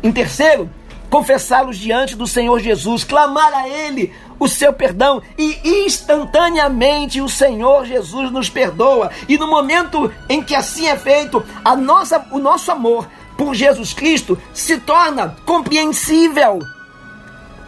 Em 0.02 0.12
terceiro, 0.12 0.70
confessá-los 1.10 1.76
diante 1.76 2.14
do 2.16 2.26
Senhor 2.26 2.60
Jesus, 2.60 3.04
clamar 3.04 3.52
a 3.52 3.68
Ele 3.68 4.14
o 4.38 4.48
seu 4.48 4.72
perdão 4.72 5.20
e 5.36 5.84
instantaneamente 5.84 7.20
o 7.20 7.28
Senhor 7.28 7.84
Jesus 7.84 8.30
nos 8.30 8.48
perdoa. 8.48 9.10
E 9.28 9.36
no 9.36 9.46
momento 9.46 10.10
em 10.28 10.42
que 10.42 10.54
assim 10.54 10.86
é 10.86 10.96
feito, 10.96 11.44
a 11.62 11.76
nossa, 11.76 12.26
o 12.30 12.38
nosso 12.38 12.70
amor 12.70 13.06
por 13.36 13.54
Jesus 13.54 13.92
Cristo 13.92 14.40
se 14.54 14.78
torna 14.78 15.36
compreensível. 15.44 16.60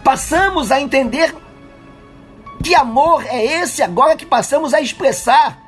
Passamos 0.02 0.70
a 0.70 0.80
entender 0.80 1.34
que 2.62 2.74
amor 2.74 3.24
é 3.26 3.44
esse 3.62 3.82
agora 3.82 4.16
que 4.16 4.24
passamos 4.24 4.72
a 4.72 4.80
expressar, 4.80 5.58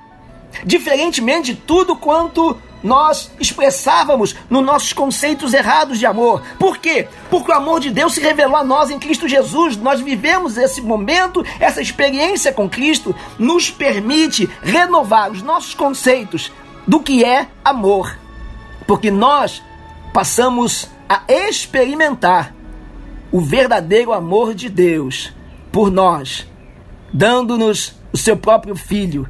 diferentemente 0.65 1.55
de 1.55 1.61
tudo 1.61 1.97
quanto 1.97 2.57
nós 2.85 3.31
expressávamos 3.41 4.37
nos 4.51 4.63
nossos 4.63 4.93
conceitos 4.93 5.55
errados 5.55 5.99
de 5.99 6.05
amor. 6.05 6.43
Por 6.59 6.77
quê? 6.77 7.09
Porque 7.31 7.51
o 7.51 7.55
amor 7.55 7.81
de 7.81 7.91
Deus 7.91 8.13
se 8.13 8.21
revelou 8.21 8.57
a 8.57 8.63
nós 8.63 8.91
em 8.91 8.99
Cristo 8.99 9.27
Jesus. 9.27 9.79
Nós 9.79 10.03
vivemos 10.03 10.59
esse 10.59 10.83
momento, 10.83 11.43
essa 11.59 11.81
experiência 11.81 12.53
com 12.53 12.69
Cristo, 12.69 13.17
nos 13.39 13.71
permite 13.71 14.49
renovar 14.63 15.33
os 15.33 15.41
nossos 15.41 15.73
conceitos 15.73 16.53
do 16.87 17.01
que 17.01 17.25
é 17.25 17.49
amor. 17.65 18.19
Porque 18.87 19.11
nós 19.11 19.63
passamos 20.13 20.87
a 21.09 21.23
experimentar 21.27 22.55
o 23.33 23.41
verdadeiro 23.41 24.13
amor 24.13 24.55
de 24.55 24.69
Deus 24.69 25.33
por 25.73 25.91
nós, 25.91 26.47
dando-nos 27.11 27.95
o 28.13 28.19
seu 28.19 28.37
próprio 28.37 28.77
Filho, 28.77 29.27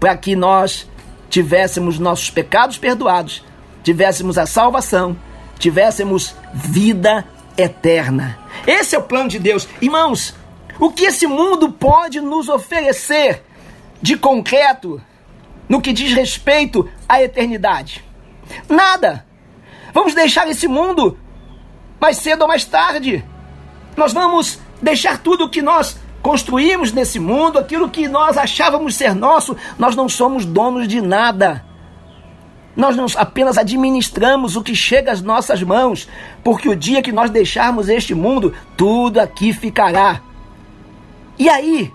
para 0.00 0.16
que 0.16 0.34
nós 0.34 0.86
tivéssemos 1.28 1.98
nossos 1.98 2.30
pecados 2.30 2.78
perdoados, 2.78 3.44
tivéssemos 3.82 4.38
a 4.38 4.46
salvação, 4.46 5.16
tivéssemos 5.58 6.34
vida 6.52 7.24
eterna. 7.56 8.38
Esse 8.66 8.94
é 8.94 8.98
o 8.98 9.02
plano 9.02 9.28
de 9.28 9.38
Deus. 9.38 9.68
Irmãos, 9.80 10.34
o 10.78 10.90
que 10.90 11.04
esse 11.04 11.26
mundo 11.26 11.72
pode 11.72 12.20
nos 12.20 12.48
oferecer 12.48 13.42
de 14.00 14.16
concreto 14.16 15.00
no 15.68 15.80
que 15.80 15.92
diz 15.92 16.12
respeito 16.12 16.88
à 17.08 17.22
eternidade? 17.22 18.04
Nada. 18.68 19.26
Vamos 19.92 20.14
deixar 20.14 20.48
esse 20.48 20.68
mundo 20.68 21.18
mais 22.00 22.18
cedo 22.18 22.42
ou 22.42 22.48
mais 22.48 22.64
tarde. 22.64 23.24
Nós 23.96 24.12
vamos 24.12 24.60
deixar 24.80 25.18
tudo 25.18 25.44
o 25.44 25.50
que 25.50 25.60
nós 25.60 25.98
construímos 26.22 26.92
nesse 26.92 27.18
mundo, 27.18 27.58
aquilo 27.58 27.88
que 27.88 28.08
nós 28.08 28.36
achávamos 28.36 28.94
ser 28.96 29.14
nosso, 29.14 29.56
nós 29.78 29.96
não 29.96 30.08
somos 30.08 30.44
donos 30.44 30.88
de 30.88 31.00
nada. 31.00 31.64
Nós 32.76 32.96
não 32.96 33.06
apenas 33.16 33.58
administramos 33.58 34.54
o 34.54 34.62
que 34.62 34.74
chega 34.74 35.10
às 35.10 35.20
nossas 35.20 35.62
mãos, 35.62 36.08
porque 36.44 36.68
o 36.68 36.76
dia 36.76 37.02
que 37.02 37.10
nós 37.10 37.30
deixarmos 37.30 37.88
este 37.88 38.14
mundo, 38.14 38.54
tudo 38.76 39.18
aqui 39.18 39.52
ficará. 39.52 40.20
E 41.38 41.48
aí? 41.48 41.92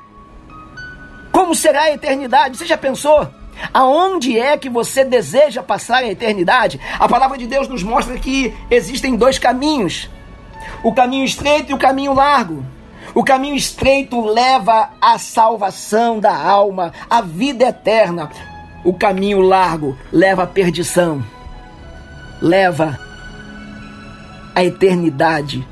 Como 1.31 1.55
será 1.55 1.83
a 1.83 1.91
eternidade? 1.91 2.57
Você 2.57 2.65
já 2.65 2.77
pensou? 2.77 3.27
Aonde 3.73 4.37
é 4.37 4.57
que 4.57 4.69
você 4.69 5.05
deseja 5.05 5.63
passar 5.63 6.03
a 6.03 6.07
eternidade? 6.07 6.79
A 6.99 7.07
palavra 7.07 7.37
de 7.37 7.47
Deus 7.47 7.67
nos 7.67 7.83
mostra 7.83 8.17
que 8.17 8.53
existem 8.69 9.15
dois 9.15 9.39
caminhos: 9.39 10.09
o 10.83 10.93
caminho 10.93 11.23
estreito 11.23 11.71
e 11.71 11.73
o 11.73 11.77
caminho 11.77 12.13
largo. 12.13 12.65
O 13.15 13.23
caminho 13.23 13.55
estreito 13.55 14.19
leva 14.25 14.89
à 14.99 15.19
salvação 15.19 16.19
da 16.19 16.35
alma, 16.35 16.91
à 17.09 17.21
vida 17.21 17.65
eterna. 17.65 18.29
O 18.83 18.93
caminho 18.93 19.39
largo 19.39 19.95
leva 20.11 20.43
à 20.43 20.47
perdição, 20.47 21.23
leva 22.41 22.99
à 24.55 24.63
eternidade. 24.63 25.65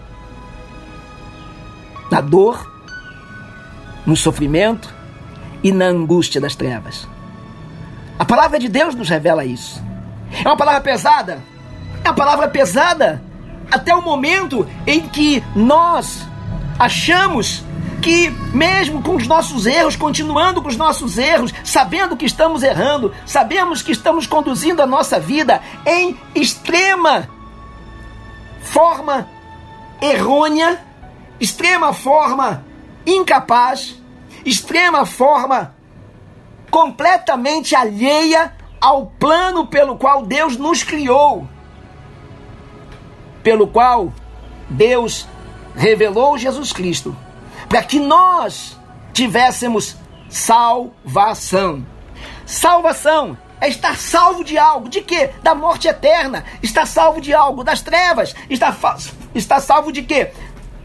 Na 2.11 2.21
dor, 2.21 2.69
no 4.05 4.15
sofrimento 4.15 4.93
e 5.63 5.71
na 5.71 5.85
angústia 5.85 6.39
das 6.39 6.55
trevas. 6.55 7.07
A 8.19 8.25
palavra 8.25 8.59
de 8.59 8.69
Deus 8.69 8.93
nos 8.93 9.09
revela 9.09 9.43
isso. 9.43 9.83
É 10.31 10.47
uma 10.47 10.57
palavra 10.57 10.81
pesada, 10.81 11.41
É 12.03 12.09
a 12.09 12.13
palavra 12.13 12.47
pesada 12.47 13.21
até 13.71 13.95
o 13.95 14.01
momento 14.01 14.67
em 14.85 15.01
que 15.07 15.43
nós 15.55 16.27
achamos 16.77 17.63
que, 18.01 18.29
mesmo 18.53 19.01
com 19.03 19.15
os 19.15 19.27
nossos 19.27 19.65
erros, 19.65 19.95
continuando 19.95 20.61
com 20.61 20.67
os 20.67 20.75
nossos 20.75 21.17
erros, 21.17 21.53
sabendo 21.63 22.17
que 22.17 22.25
estamos 22.25 22.63
errando, 22.63 23.13
sabemos 23.25 23.81
que 23.81 23.91
estamos 23.91 24.25
conduzindo 24.25 24.81
a 24.81 24.87
nossa 24.87 25.19
vida 25.19 25.61
em 25.85 26.19
extrema 26.33 27.29
forma 28.61 29.27
errônea, 30.01 30.83
extrema 31.39 31.93
forma 31.93 32.65
incapaz, 33.05 34.01
extrema 34.43 35.05
forma 35.05 35.75
completamente 36.71 37.75
alheia 37.75 38.55
ao 38.79 39.05
plano 39.05 39.67
pelo 39.67 39.95
qual 39.95 40.25
Deus 40.25 40.57
nos 40.57 40.83
criou, 40.83 41.47
pelo 43.43 43.67
qual 43.67 44.11
Deus 44.67 45.27
revelou 45.75 46.37
Jesus 46.37 46.71
Cristo, 46.73 47.15
para 47.67 47.83
que 47.83 47.99
nós 47.99 48.77
tivéssemos 49.13 49.95
salvação. 50.29 51.85
Salvação 52.45 53.37
é 53.59 53.69
estar 53.69 53.95
salvo 53.95 54.43
de 54.43 54.57
algo. 54.57 54.89
De 54.89 55.01
quê? 55.01 55.31
Da 55.43 55.53
morte 55.53 55.87
eterna. 55.87 56.43
Está 56.61 56.85
salvo 56.85 57.21
de 57.21 57.33
algo. 57.33 57.63
Das 57.63 57.81
trevas. 57.81 58.33
Está, 58.49 58.75
está 59.35 59.59
salvo 59.59 59.91
de 59.91 60.01
quê? 60.01 60.31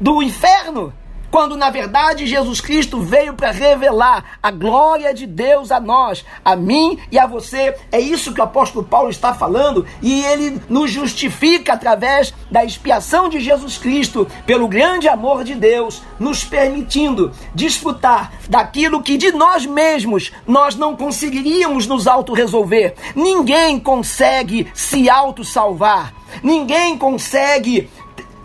Do 0.01 0.23
inferno 0.23 0.93
quando 1.37 1.55
na 1.55 1.69
verdade 1.69 2.27
Jesus 2.27 2.63
Cristo 2.63 2.99
veio 3.03 3.35
para 3.35 3.51
revelar 3.51 4.39
a 4.43 4.51
glória 4.51 5.13
de 5.13 5.27
Deus 5.27 5.71
a 5.71 5.79
nós, 5.79 6.25
a 6.43 6.57
mim 6.57 6.99
e 7.13 7.19
a 7.19 7.27
você. 7.27 7.77
É 7.93 8.01
isso 8.01 8.33
que 8.33 8.41
o 8.41 8.45
apóstolo 8.45 8.83
Paulo 8.83 9.11
está 9.11 9.35
falando 9.35 9.85
e 10.01 10.25
ele 10.25 10.59
nos 10.67 10.91
justifica 10.91 11.75
através 11.75 12.33
da 12.51 12.65
expiação 12.65 13.29
de 13.29 13.39
Jesus 13.39 13.77
Cristo, 13.77 14.27
pelo 14.47 14.67
grande 14.67 15.09
amor 15.09 15.45
de 15.45 15.55
Deus, 15.55 16.01
nos 16.19 16.43
permitindo 16.43 17.31
desfrutar 17.55 18.33
daquilo 18.49 19.03
que 19.03 19.19
de 19.19 19.31
nós 19.31 19.67
mesmos 19.67 20.33
nós 20.47 20.75
não 20.75 20.97
conseguiríamos 20.97 21.87
nos 21.87 22.07
auto-resolver. 22.07 22.95
Ninguém 23.15 23.79
consegue 23.79 24.69
se 24.73 25.11
auto-salvar. 25.11 26.15
Ninguém 26.43 26.99
consegue 26.99 27.89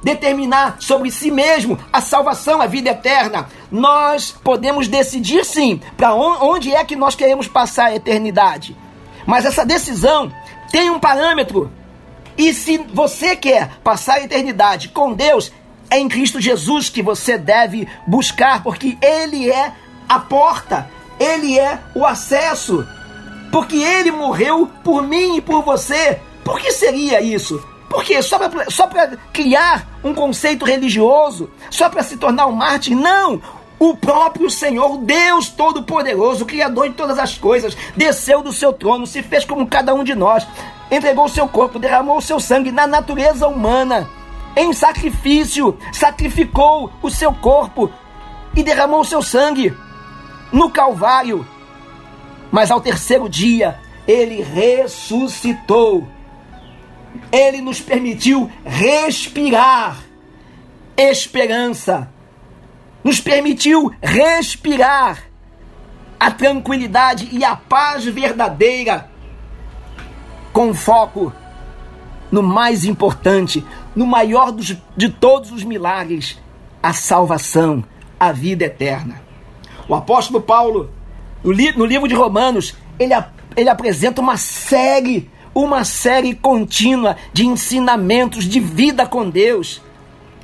determinar 0.03 0.77
sobre 0.79 1.11
si 1.11 1.29
mesmo 1.29 1.77
a 1.91 2.01
salvação, 2.01 2.61
a 2.61 2.67
vida 2.67 2.89
eterna. 2.89 3.47
Nós 3.71 4.31
podemos 4.43 4.87
decidir 4.87 5.45
sim 5.45 5.81
para 5.95 6.13
onde 6.13 6.73
é 6.73 6.83
que 6.83 6.95
nós 6.95 7.15
queremos 7.15 7.47
passar 7.47 7.87
a 7.87 7.95
eternidade. 7.95 8.75
Mas 9.25 9.45
essa 9.45 9.65
decisão 9.65 10.31
tem 10.71 10.89
um 10.89 10.99
parâmetro. 10.99 11.71
E 12.37 12.53
se 12.53 12.77
você 12.77 13.35
quer 13.35 13.77
passar 13.83 14.15
a 14.15 14.23
eternidade 14.23 14.89
com 14.89 15.13
Deus, 15.13 15.51
é 15.89 15.99
em 15.99 16.07
Cristo 16.07 16.39
Jesus 16.39 16.89
que 16.89 17.03
você 17.03 17.37
deve 17.37 17.87
buscar, 18.07 18.63
porque 18.63 18.97
Ele 19.01 19.51
é 19.51 19.73
a 20.07 20.19
porta, 20.19 20.89
Ele 21.19 21.59
é 21.59 21.79
o 21.93 22.05
acesso, 22.05 22.87
porque 23.51 23.75
Ele 23.75 24.11
morreu 24.11 24.69
por 24.83 25.03
mim 25.03 25.37
e 25.37 25.41
por 25.41 25.61
você. 25.63 26.19
Por 26.43 26.59
que 26.59 26.71
seria 26.71 27.21
isso? 27.21 27.61
Por 27.91 28.05
quê? 28.05 28.21
Só 28.21 28.87
para 28.87 29.17
criar 29.33 29.85
um 30.01 30.13
conceito 30.13 30.63
religioso? 30.63 31.49
Só 31.69 31.89
para 31.89 32.01
se 32.01 32.15
tornar 32.15 32.47
um 32.47 32.53
mártir? 32.53 32.95
Não! 32.95 33.41
O 33.77 33.97
próprio 33.97 34.49
Senhor, 34.49 34.99
Deus 34.99 35.49
Todo-Poderoso, 35.49 36.45
Criador 36.45 36.87
de 36.87 36.95
todas 36.95 37.19
as 37.19 37.37
coisas, 37.37 37.75
desceu 37.97 38.41
do 38.41 38.53
seu 38.53 38.71
trono, 38.71 39.05
se 39.05 39.21
fez 39.21 39.43
como 39.43 39.67
cada 39.67 39.93
um 39.93 40.05
de 40.05 40.15
nós, 40.15 40.47
entregou 40.89 41.25
o 41.25 41.29
seu 41.29 41.49
corpo, 41.49 41.79
derramou 41.79 42.17
o 42.17 42.21
seu 42.21 42.39
sangue 42.39 42.71
na 42.71 42.87
natureza 42.87 43.45
humana, 43.45 44.07
em 44.55 44.71
sacrifício, 44.71 45.77
sacrificou 45.91 46.93
o 47.01 47.09
seu 47.09 47.33
corpo 47.33 47.91
e 48.55 48.63
derramou 48.63 49.01
o 49.01 49.05
seu 49.05 49.21
sangue 49.21 49.75
no 50.49 50.69
Calvário. 50.69 51.45
Mas 52.51 52.71
ao 52.71 52.79
terceiro 52.79 53.27
dia, 53.27 53.77
ele 54.07 54.41
ressuscitou 54.41 56.07
ele 57.31 57.61
nos 57.61 57.79
permitiu 57.79 58.51
respirar 58.65 60.11
esperança, 60.97 62.11
nos 63.03 63.19
permitiu 63.19 63.91
respirar 64.01 65.23
a 66.19 66.29
tranquilidade 66.29 67.29
e 67.31 67.43
a 67.43 67.55
paz 67.55 68.05
verdadeira, 68.05 69.09
com 70.53 70.73
foco 70.73 71.33
no 72.31 72.43
mais 72.43 72.85
importante, 72.85 73.65
no 73.95 74.05
maior 74.05 74.51
dos, 74.51 74.77
de 74.95 75.09
todos 75.09 75.51
os 75.51 75.63
milagres, 75.63 76.39
a 76.81 76.93
salvação, 76.93 77.83
a 78.19 78.31
vida 78.31 78.65
eterna. 78.65 79.21
O 79.87 79.95
apóstolo 79.95 80.41
Paulo, 80.41 80.91
no, 81.43 81.51
li, 81.51 81.75
no 81.75 81.85
livro 81.85 82.07
de 82.07 82.13
Romanos, 82.13 82.75
ele, 82.99 83.13
ele 83.55 83.69
apresenta 83.69 84.21
uma 84.21 84.37
série 84.37 85.29
uma 85.53 85.83
série 85.83 86.33
contínua 86.33 87.17
de 87.33 87.45
ensinamentos 87.45 88.45
de 88.45 88.59
vida 88.59 89.05
com 89.05 89.29
Deus, 89.29 89.81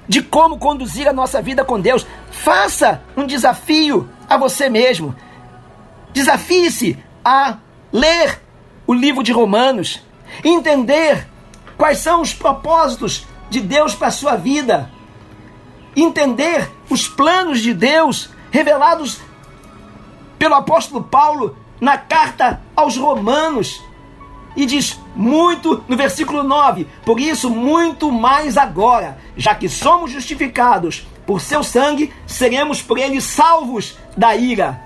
de 0.07 0.21
como 0.21 0.57
conduzir 0.57 1.07
a 1.07 1.13
nossa 1.13 1.41
vida 1.41 1.63
com 1.63 1.79
Deus. 1.79 2.05
Faça 2.31 3.01
um 3.15 3.25
desafio 3.25 4.09
a 4.29 4.37
você 4.37 4.69
mesmo. 4.69 5.15
Desafie-se 6.13 6.97
a 7.23 7.57
ler 7.91 8.41
o 8.85 8.93
livro 8.93 9.23
de 9.23 9.31
Romanos, 9.31 10.01
entender 10.43 11.27
quais 11.77 11.99
são 11.99 12.21
os 12.21 12.33
propósitos 12.33 13.25
de 13.49 13.61
Deus 13.61 13.95
para 13.95 14.07
a 14.07 14.11
sua 14.11 14.35
vida, 14.35 14.89
entender 15.95 16.69
os 16.89 17.07
planos 17.07 17.61
de 17.61 17.73
Deus 17.73 18.29
revelados 18.51 19.19
pelo 20.37 20.55
apóstolo 20.55 21.03
Paulo 21.03 21.57
na 21.79 21.97
carta 21.97 22.61
aos 22.75 22.97
Romanos 22.97 23.81
e 24.57 24.65
diz 24.65 24.99
muito 25.15 25.83
no 25.87 25.95
versículo 25.95 26.41
9: 26.41 26.87
Por 27.05 27.19
isso, 27.19 27.47
muito 27.47 28.11
mais 28.11 28.57
agora, 28.57 29.19
já 29.37 29.53
que 29.53 29.69
somos 29.69 30.11
justificados 30.11 31.07
por 31.27 31.39
seu 31.39 31.63
sangue, 31.63 32.11
seremos 32.25 32.81
por 32.81 32.97
ele 32.97 33.21
salvos 33.21 33.95
da 34.17 34.35
ira. 34.35 34.81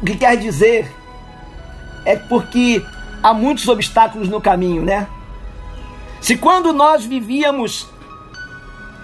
O 0.00 0.06
que 0.06 0.16
quer 0.16 0.36
dizer 0.36 0.88
é 2.04 2.14
porque 2.14 2.84
há 3.20 3.34
muitos 3.34 3.66
obstáculos 3.66 4.28
no 4.28 4.40
caminho, 4.40 4.82
né? 4.82 5.08
Se 6.20 6.36
quando 6.36 6.72
nós 6.72 7.04
vivíamos 7.04 7.88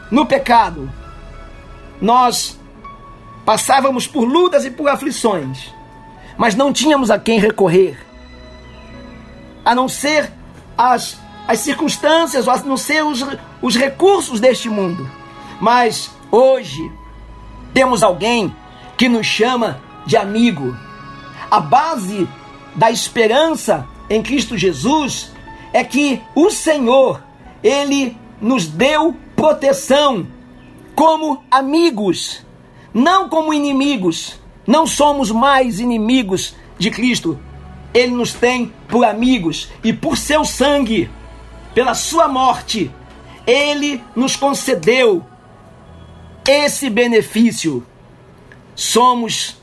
no 0.09 0.25
pecado, 0.25 0.88
nós 2.01 2.57
passávamos 3.45 4.07
por 4.07 4.25
lutas 4.25 4.64
e 4.64 4.71
por 4.71 4.88
aflições, 4.88 5.75
mas 6.37 6.55
não 6.55 6.73
tínhamos 6.73 7.11
a 7.11 7.19
quem 7.19 7.41
recorrer 7.41 8.08
a 9.68 9.74
não 9.74 9.87
ser 9.87 10.33
as, 10.78 11.20
as 11.46 11.59
circunstâncias, 11.59 12.48
a 12.48 12.57
não 12.61 12.78
ser 12.78 13.04
os, 13.04 13.22
os 13.61 13.76
recursos 13.76 14.40
deste 14.40 14.70
mundo. 14.70 15.07
Mas 15.61 16.11
hoje 16.31 16.90
temos 17.74 18.02
alguém 18.02 18.57
que 18.96 19.11
nos 19.11 19.26
chama 19.26 19.78
de 20.07 20.16
amigo. 20.16 20.74
A 21.50 21.61
base 21.61 22.26
da 22.74 22.90
esperança 22.90 23.87
em 24.09 24.22
Cristo 24.22 24.57
Jesus 24.57 25.33
é 25.70 25.85
que 25.85 26.22
o 26.35 26.48
Senhor, 26.48 27.22
ele 27.62 28.16
nos 28.40 28.66
deu 28.66 29.14
proteção 29.37 30.26
como 30.94 31.44
amigos, 31.50 32.42
não 32.94 33.28
como 33.28 33.52
inimigos. 33.52 34.40
Não 34.66 34.87
somos 34.87 35.31
mais 35.31 35.78
inimigos 35.78 36.54
de 36.78 36.90
Cristo, 36.90 37.38
ele 37.92 38.12
nos 38.12 38.33
tem 38.33 38.72
por 38.88 39.05
amigos 39.05 39.68
e 39.83 39.92
por 39.92 40.16
seu 40.16 40.44
sangue, 40.44 41.11
pela 41.74 41.94
sua 41.94 42.29
morte, 42.29 42.90
ele 43.46 44.03
nos 44.14 44.37
concedeu 44.37 45.24
esse 46.46 46.90
benefício. 46.90 47.85
Somos 48.74 49.57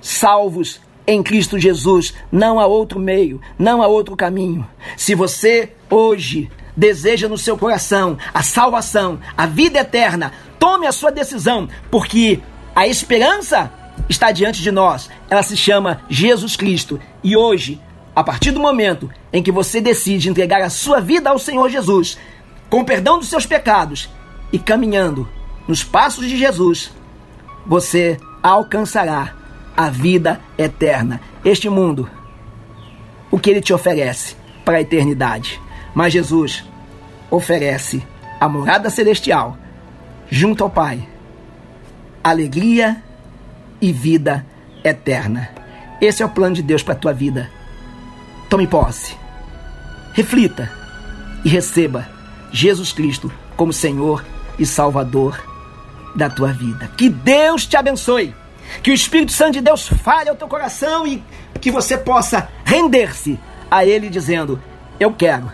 salvos 0.00 0.80
em 1.06 1.22
Cristo 1.22 1.58
Jesus, 1.58 2.14
não 2.30 2.60
há 2.60 2.66
outro 2.66 2.98
meio, 3.00 3.40
não 3.58 3.82
há 3.82 3.86
outro 3.86 4.16
caminho. 4.16 4.66
Se 4.96 5.14
você 5.14 5.72
hoje 5.90 6.50
deseja 6.76 7.28
no 7.28 7.36
seu 7.36 7.56
coração 7.58 8.16
a 8.32 8.42
salvação, 8.42 9.18
a 9.36 9.46
vida 9.46 9.80
eterna, 9.80 10.32
tome 10.58 10.86
a 10.86 10.92
sua 10.92 11.10
decisão, 11.10 11.68
porque 11.90 12.40
a 12.74 12.86
esperança 12.86 13.72
está 14.08 14.30
diante 14.30 14.62
de 14.62 14.70
nós. 14.70 15.08
Ela 15.28 15.42
se 15.42 15.56
chama 15.56 16.02
Jesus 16.08 16.56
Cristo. 16.56 17.00
E 17.22 17.36
hoje, 17.36 17.80
a 18.14 18.22
partir 18.22 18.50
do 18.50 18.60
momento 18.60 19.10
em 19.32 19.42
que 19.42 19.52
você 19.52 19.80
decide 19.80 20.28
entregar 20.28 20.62
a 20.62 20.70
sua 20.70 21.00
vida 21.00 21.30
ao 21.30 21.38
Senhor 21.38 21.68
Jesus, 21.70 22.18
com 22.68 22.80
o 22.80 22.84
perdão 22.84 23.18
dos 23.18 23.28
seus 23.28 23.46
pecados 23.46 24.08
e 24.52 24.58
caminhando 24.58 25.28
nos 25.66 25.82
passos 25.82 26.28
de 26.28 26.36
Jesus, 26.36 26.92
você 27.66 28.18
alcançará 28.42 29.34
a 29.76 29.88
vida 29.88 30.40
eterna. 30.58 31.20
Este 31.44 31.68
mundo, 31.68 32.10
o 33.30 33.38
que 33.38 33.50
ele 33.50 33.60
te 33.60 33.72
oferece 33.72 34.36
para 34.64 34.78
a 34.78 34.80
eternidade? 34.80 35.60
Mas 35.94 36.12
Jesus 36.12 36.64
oferece 37.30 38.02
a 38.40 38.48
morada 38.48 38.90
celestial 38.90 39.56
junto 40.30 40.64
ao 40.64 40.70
Pai, 40.70 41.06
alegria 42.24 43.02
e 43.82 43.92
vida 43.92 44.46
eterna. 44.84 45.50
Esse 46.00 46.22
é 46.22 46.26
o 46.26 46.30
plano 46.30 46.54
de 46.54 46.62
Deus 46.62 46.82
para 46.82 46.94
a 46.94 46.96
tua 46.98 47.12
vida. 47.12 47.50
Tome 48.48 48.66
posse, 48.66 49.16
reflita 50.14 50.70
e 51.44 51.48
receba 51.48 52.08
Jesus 52.52 52.92
Cristo 52.92 53.32
como 53.56 53.72
Senhor 53.72 54.24
e 54.58 54.64
Salvador 54.64 55.42
da 56.14 56.30
tua 56.30 56.52
vida. 56.52 56.88
Que 56.96 57.08
Deus 57.08 57.66
te 57.66 57.76
abençoe. 57.76 58.34
Que 58.82 58.90
o 58.90 58.94
Espírito 58.94 59.32
Santo 59.32 59.54
de 59.54 59.60
Deus 59.60 59.88
fale 59.88 60.30
ao 60.30 60.36
teu 60.36 60.46
coração 60.46 61.06
e 61.06 61.22
que 61.60 61.70
você 61.70 61.98
possa 61.98 62.48
render-se 62.64 63.38
a 63.70 63.84
Ele 63.84 64.08
dizendo: 64.08 64.60
Eu 65.00 65.12
quero 65.12 65.50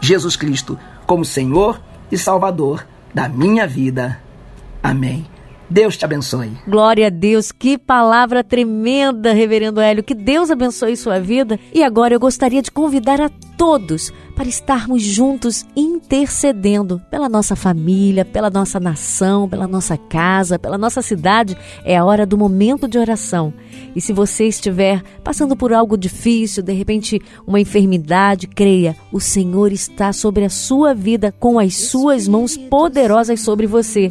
Jesus 0.00 0.36
Cristo 0.36 0.78
como 1.06 1.24
Senhor 1.24 1.80
e 2.10 2.16
Salvador 2.16 2.86
da 3.12 3.28
minha 3.28 3.66
vida. 3.66 4.20
Amém. 4.82 5.26
Deus 5.70 5.96
te 5.98 6.04
abençoe. 6.04 6.50
Glória 6.66 7.08
a 7.08 7.10
Deus, 7.10 7.52
que 7.52 7.76
palavra 7.76 8.42
tremenda, 8.42 9.34
Reverendo 9.34 9.80
Hélio. 9.80 10.02
Que 10.02 10.14
Deus 10.14 10.50
abençoe 10.50 10.96
sua 10.96 11.20
vida. 11.20 11.60
E 11.74 11.82
agora 11.82 12.14
eu 12.14 12.20
gostaria 12.20 12.62
de 12.62 12.70
convidar 12.70 13.20
a 13.20 13.28
todos 13.58 14.10
para 14.34 14.48
estarmos 14.48 15.02
juntos 15.02 15.66
intercedendo 15.76 17.02
pela 17.10 17.28
nossa 17.28 17.54
família, 17.54 18.24
pela 18.24 18.48
nossa 18.48 18.80
nação, 18.80 19.48
pela 19.48 19.66
nossa 19.68 19.98
casa, 19.98 20.58
pela 20.58 20.78
nossa 20.78 21.02
cidade. 21.02 21.56
É 21.84 21.98
a 21.98 22.04
hora 22.04 22.24
do 22.24 22.38
momento 22.38 22.88
de 22.88 22.98
oração. 22.98 23.52
E 23.94 24.00
se 24.00 24.12
você 24.12 24.44
estiver 24.44 25.02
passando 25.22 25.54
por 25.54 25.74
algo 25.74 25.98
difícil, 25.98 26.62
de 26.62 26.72
repente 26.72 27.20
uma 27.46 27.60
enfermidade, 27.60 28.46
creia, 28.46 28.96
o 29.12 29.20
Senhor 29.20 29.70
está 29.70 30.14
sobre 30.14 30.44
a 30.44 30.50
sua 30.50 30.94
vida 30.94 31.34
com 31.38 31.58
as 31.58 31.74
suas 31.76 32.26
mãos 32.26 32.56
poderosas 32.56 33.40
sobre 33.40 33.66
você. 33.66 34.10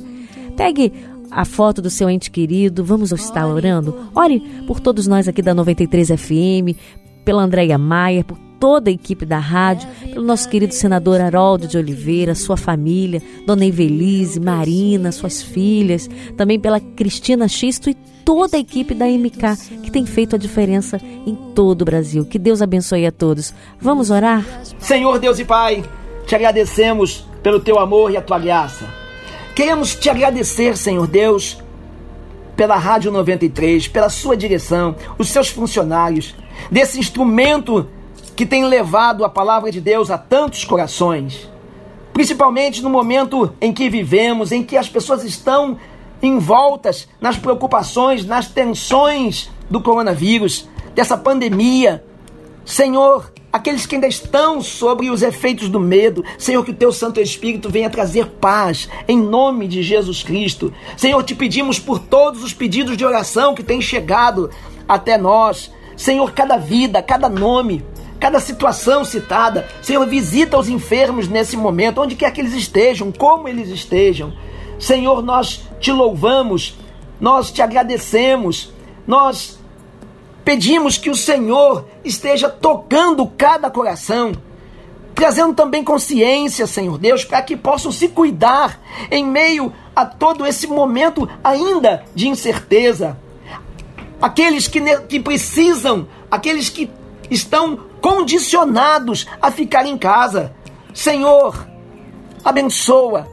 Pegue 0.55 0.91
a 1.31 1.45
foto 1.45 1.81
do 1.81 1.89
seu 1.89 2.09
ente 2.09 2.31
querido, 2.31 2.83
vamos 2.83 3.11
estar 3.11 3.47
orando. 3.47 4.09
Ore 4.15 4.39
por 4.65 4.79
todos 4.79 5.07
nós 5.07 5.27
aqui 5.27 5.41
da 5.41 5.53
93 5.53 6.09
FM, 6.09 6.77
pela 7.23 7.43
Andréia 7.43 7.77
Maia, 7.77 8.23
por 8.23 8.37
toda 8.59 8.89
a 8.89 8.93
equipe 8.93 9.25
da 9.25 9.37
rádio, 9.37 9.87
pelo 10.13 10.25
nosso 10.25 10.49
querido 10.49 10.73
senador 10.73 11.21
Haroldo 11.21 11.67
de 11.67 11.77
Oliveira, 11.77 12.33
sua 12.35 12.57
família, 12.57 13.21
Dona 13.45 13.65
Evelise, 13.65 14.39
Marina, 14.39 15.11
suas 15.11 15.41
filhas, 15.41 16.09
também 16.35 16.59
pela 16.59 16.79
Cristina 16.79 17.47
Xisto 17.47 17.89
e 17.89 17.95
toda 18.25 18.57
a 18.57 18.59
equipe 18.59 18.93
da 18.93 19.05
MK 19.05 19.81
que 19.83 19.91
tem 19.91 20.05
feito 20.05 20.35
a 20.35 20.39
diferença 20.39 20.99
em 21.25 21.35
todo 21.53 21.83
o 21.83 21.85
Brasil. 21.85 22.25
Que 22.25 22.39
Deus 22.39 22.61
abençoe 22.61 23.05
a 23.05 23.11
todos. 23.11 23.53
Vamos 23.79 24.09
orar? 24.09 24.43
Senhor 24.79 25.19
Deus 25.19 25.39
e 25.39 25.45
Pai, 25.45 25.83
te 26.25 26.35
agradecemos 26.35 27.25
pelo 27.41 27.59
teu 27.59 27.79
amor 27.79 28.11
e 28.11 28.17
a 28.17 28.21
tua 28.21 28.39
graça. 28.39 29.06
Queremos 29.57 29.95
te 29.95 30.07
agradecer, 30.07 30.77
Senhor 30.77 31.07
Deus, 31.07 31.57
pela 32.55 32.77
Rádio 32.77 33.11
93, 33.11 33.87
pela 33.87 34.07
sua 34.07 34.37
direção, 34.37 34.95
os 35.17 35.29
seus 35.29 35.49
funcionários, 35.49 36.35
desse 36.69 36.99
instrumento 36.99 37.89
que 38.35 38.45
tem 38.45 38.65
levado 38.65 39.25
a 39.25 39.29
palavra 39.29 39.71
de 39.71 39.81
Deus 39.81 40.11
a 40.11 40.17
tantos 40.19 40.63
corações. 40.63 41.49
Principalmente 42.13 42.83
no 42.83 42.89
momento 42.91 43.51
em 43.59 43.73
que 43.73 43.89
vivemos, 43.89 44.51
em 44.51 44.61
que 44.61 44.77
as 44.77 44.87
pessoas 44.87 45.23
estão 45.23 45.79
envoltas 46.21 47.07
nas 47.19 47.35
preocupações, 47.35 48.23
nas 48.27 48.49
tensões 48.49 49.49
do 49.67 49.81
coronavírus, 49.81 50.69
dessa 50.93 51.17
pandemia. 51.17 52.05
Senhor, 52.63 53.33
aqueles 53.51 53.85
que 53.85 53.95
ainda 53.95 54.07
estão 54.07 54.61
sobre 54.61 55.09
os 55.09 55.21
efeitos 55.21 55.69
do 55.69 55.79
medo. 55.79 56.23
Senhor, 56.37 56.63
que 56.63 56.71
o 56.71 56.75
teu 56.75 56.91
Santo 56.91 57.19
Espírito 57.19 57.69
venha 57.69 57.89
trazer 57.89 58.27
paz 58.27 58.89
em 59.07 59.19
nome 59.19 59.67
de 59.67 59.81
Jesus 59.81 60.23
Cristo. 60.23 60.73
Senhor, 60.95 61.23
te 61.23 61.33
pedimos 61.33 61.79
por 61.79 61.99
todos 61.99 62.43
os 62.43 62.53
pedidos 62.53 62.97
de 62.97 63.05
oração 63.05 63.55
que 63.55 63.63
têm 63.63 63.81
chegado 63.81 64.49
até 64.87 65.17
nós. 65.17 65.71
Senhor, 65.95 66.31
cada 66.31 66.57
vida, 66.57 67.01
cada 67.01 67.27
nome, 67.27 67.83
cada 68.19 68.39
situação 68.39 69.03
citada. 69.03 69.67
Senhor, 69.81 70.05
visita 70.05 70.57
os 70.57 70.69
enfermos 70.69 71.27
nesse 71.27 71.57
momento, 71.57 72.01
onde 72.01 72.15
quer 72.15 72.31
que 72.31 72.41
eles 72.41 72.53
estejam, 72.53 73.11
como 73.11 73.47
eles 73.47 73.69
estejam. 73.69 74.33
Senhor, 74.79 75.23
nós 75.23 75.63
te 75.79 75.91
louvamos, 75.91 76.77
nós 77.19 77.51
te 77.51 77.61
agradecemos, 77.63 78.71
nós 79.07 79.56
Pedimos 80.47 80.97
que 80.97 81.09
o 81.09 81.15
Senhor 81.15 81.85
esteja 82.05 82.47
tocando 82.47 83.27
cada 83.27 83.69
coração, 83.69 84.31
trazendo 85.13 85.53
também 85.53 85.83
consciência, 85.83 86.65
Senhor 86.65 86.97
Deus, 86.97 87.25
para 87.25 87.41
que 87.41 87.57
possam 87.57 87.91
se 87.91 88.07
cuidar 88.07 88.79
em 89.11 89.25
meio 89.25 89.73
a 89.93 90.05
todo 90.05 90.45
esse 90.45 90.65
momento 90.65 91.27
ainda 91.43 92.05
de 92.15 92.29
incerteza. 92.29 93.19
Aqueles 94.21 94.69
que, 94.69 94.79
que 94.99 95.19
precisam, 95.19 96.07
aqueles 96.31 96.69
que 96.69 96.89
estão 97.29 97.81
condicionados 97.99 99.27
a 99.41 99.51
ficar 99.51 99.85
em 99.85 99.97
casa. 99.97 100.53
Senhor, 100.93 101.67
abençoa 102.41 103.27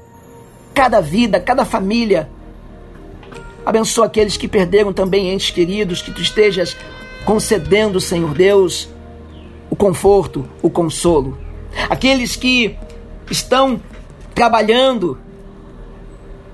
cada 0.74 1.00
vida, 1.00 1.38
cada 1.38 1.64
família. 1.64 2.28
Abençoa 3.64 4.06
aqueles 4.06 4.36
que 4.36 4.48
perderam 4.48 4.92
também 4.92 5.30
entes 5.30 5.52
queridos, 5.52 6.02
que 6.02 6.10
tu 6.10 6.20
estejas 6.20 6.76
concedendo, 7.24 8.00
Senhor 8.00 8.34
Deus, 8.34 8.88
o 9.70 9.76
conforto, 9.76 10.48
o 10.62 10.70
consolo. 10.70 11.38
Aqueles 11.88 12.36
que 12.36 12.76
estão 13.30 13.80
trabalhando 14.34 15.18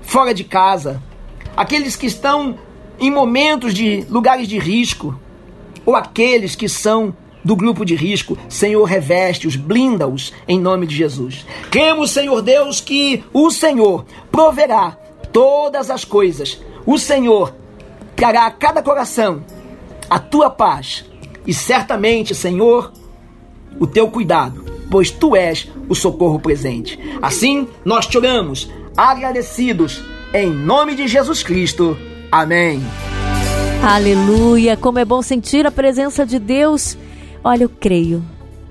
fora 0.01 0.33
de 0.33 0.43
casa, 0.43 1.01
aqueles 1.55 1.95
que 1.95 2.07
estão 2.07 2.57
em 2.99 3.11
momentos 3.11 3.73
de 3.73 4.05
lugares 4.09 4.47
de 4.47 4.59
risco, 4.59 5.19
ou 5.85 5.95
aqueles 5.95 6.55
que 6.55 6.69
são 6.69 7.15
do 7.43 7.55
grupo 7.55 7.83
de 7.83 7.95
risco, 7.95 8.37
Senhor, 8.47 8.83
reveste-os, 8.83 9.55
blinda-os 9.55 10.31
em 10.47 10.59
nome 10.59 10.85
de 10.85 10.95
Jesus. 10.95 11.45
Cremos, 11.71 12.11
Senhor 12.11 12.41
Deus, 12.41 12.79
que 12.79 13.23
o 13.33 13.49
Senhor 13.49 14.05
proverá 14.31 14.97
todas 15.31 15.89
as 15.89 16.05
coisas. 16.05 16.61
O 16.85 16.99
Senhor 16.99 17.53
trará 18.15 18.45
a 18.45 18.51
cada 18.51 18.83
coração 18.83 19.43
a 20.11 20.19
tua 20.19 20.49
paz 20.49 21.05
e 21.47 21.53
certamente, 21.53 22.35
Senhor, 22.35 22.91
o 23.79 23.87
teu 23.87 24.09
cuidado, 24.11 24.65
pois 24.89 25.09
tu 25.09 25.37
és 25.37 25.69
o 25.87 25.95
socorro 25.95 26.37
presente. 26.37 26.99
Assim, 27.21 27.65
nós 27.85 28.05
te 28.05 28.17
oramos, 28.17 28.69
agradecidos, 28.97 30.03
em 30.33 30.51
nome 30.51 30.95
de 30.95 31.07
Jesus 31.07 31.41
Cristo. 31.43 31.97
Amém. 32.29 32.81
Aleluia! 33.81 34.75
Como 34.75 34.99
é 34.99 35.05
bom 35.05 35.21
sentir 35.21 35.65
a 35.65 35.71
presença 35.71 36.25
de 36.25 36.39
Deus. 36.39 36.97
Olha, 37.41 37.63
eu 37.63 37.69
creio. 37.69 38.21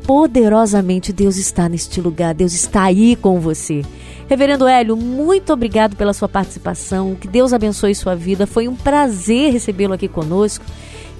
Poderosamente 0.06 1.10
Deus 1.10 1.38
está 1.38 1.70
neste 1.70 2.02
lugar, 2.02 2.34
Deus 2.34 2.52
está 2.52 2.82
aí 2.82 3.16
com 3.16 3.40
você. 3.40 3.82
Reverendo 4.28 4.68
Hélio, 4.68 4.94
muito 4.94 5.54
obrigado 5.54 5.96
pela 5.96 6.12
sua 6.12 6.28
participação. 6.28 7.14
Que 7.14 7.26
Deus 7.26 7.54
abençoe 7.54 7.94
sua 7.94 8.14
vida. 8.14 8.46
Foi 8.46 8.68
um 8.68 8.76
prazer 8.76 9.52
recebê-lo 9.52 9.94
aqui 9.94 10.06
conosco. 10.06 10.64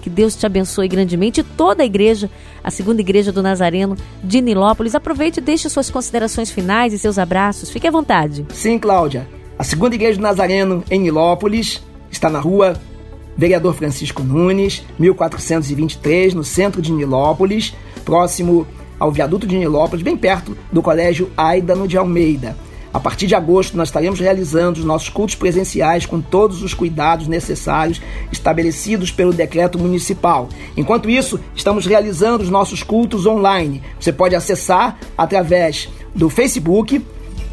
Que 0.00 0.10
Deus 0.10 0.34
te 0.34 0.46
abençoe 0.46 0.88
grandemente. 0.88 1.40
E 1.40 1.44
toda 1.44 1.82
a 1.82 1.86
igreja, 1.86 2.30
a 2.62 2.70
segunda 2.70 3.00
igreja 3.00 3.32
do 3.32 3.42
Nazareno 3.42 3.96
de 4.22 4.40
Nilópolis. 4.40 4.94
Aproveite 4.94 5.40
e 5.40 5.42
deixe 5.42 5.68
suas 5.68 5.90
considerações 5.90 6.50
finais 6.50 6.92
e 6.92 6.98
seus 6.98 7.18
abraços. 7.18 7.70
Fique 7.70 7.86
à 7.86 7.90
vontade. 7.90 8.46
Sim, 8.50 8.78
Cláudia. 8.78 9.28
A 9.58 9.64
segunda 9.64 9.94
igreja 9.94 10.16
do 10.18 10.22
Nazareno 10.22 10.82
em 10.90 10.98
Nilópolis 10.98 11.82
está 12.10 12.30
na 12.30 12.40
rua 12.40 12.80
Vereador 13.36 13.74
Francisco 13.74 14.22
Nunes, 14.22 14.84
1423, 14.98 16.34
no 16.34 16.44
centro 16.44 16.82
de 16.82 16.92
Nilópolis, 16.92 17.74
próximo 18.04 18.66
ao 18.98 19.10
viaduto 19.10 19.46
de 19.46 19.56
Nilópolis, 19.56 20.02
bem 20.02 20.16
perto 20.16 20.56
do 20.70 20.82
Colégio 20.82 21.30
Aidano 21.36 21.88
de 21.88 21.96
Almeida. 21.96 22.56
A 22.92 22.98
partir 22.98 23.28
de 23.28 23.36
agosto, 23.36 23.76
nós 23.76 23.88
estaremos 23.88 24.18
realizando 24.18 24.78
os 24.78 24.84
nossos 24.84 25.08
cultos 25.08 25.36
presenciais 25.36 26.06
com 26.06 26.20
todos 26.20 26.62
os 26.62 26.74
cuidados 26.74 27.28
necessários 27.28 28.00
estabelecidos 28.32 29.12
pelo 29.12 29.32
decreto 29.32 29.78
municipal. 29.78 30.48
Enquanto 30.76 31.08
isso, 31.08 31.38
estamos 31.54 31.86
realizando 31.86 32.42
os 32.42 32.50
nossos 32.50 32.82
cultos 32.82 33.26
online. 33.26 33.80
Você 33.98 34.12
pode 34.12 34.34
acessar 34.34 34.98
através 35.16 35.88
do 36.14 36.28
Facebook 36.28 37.04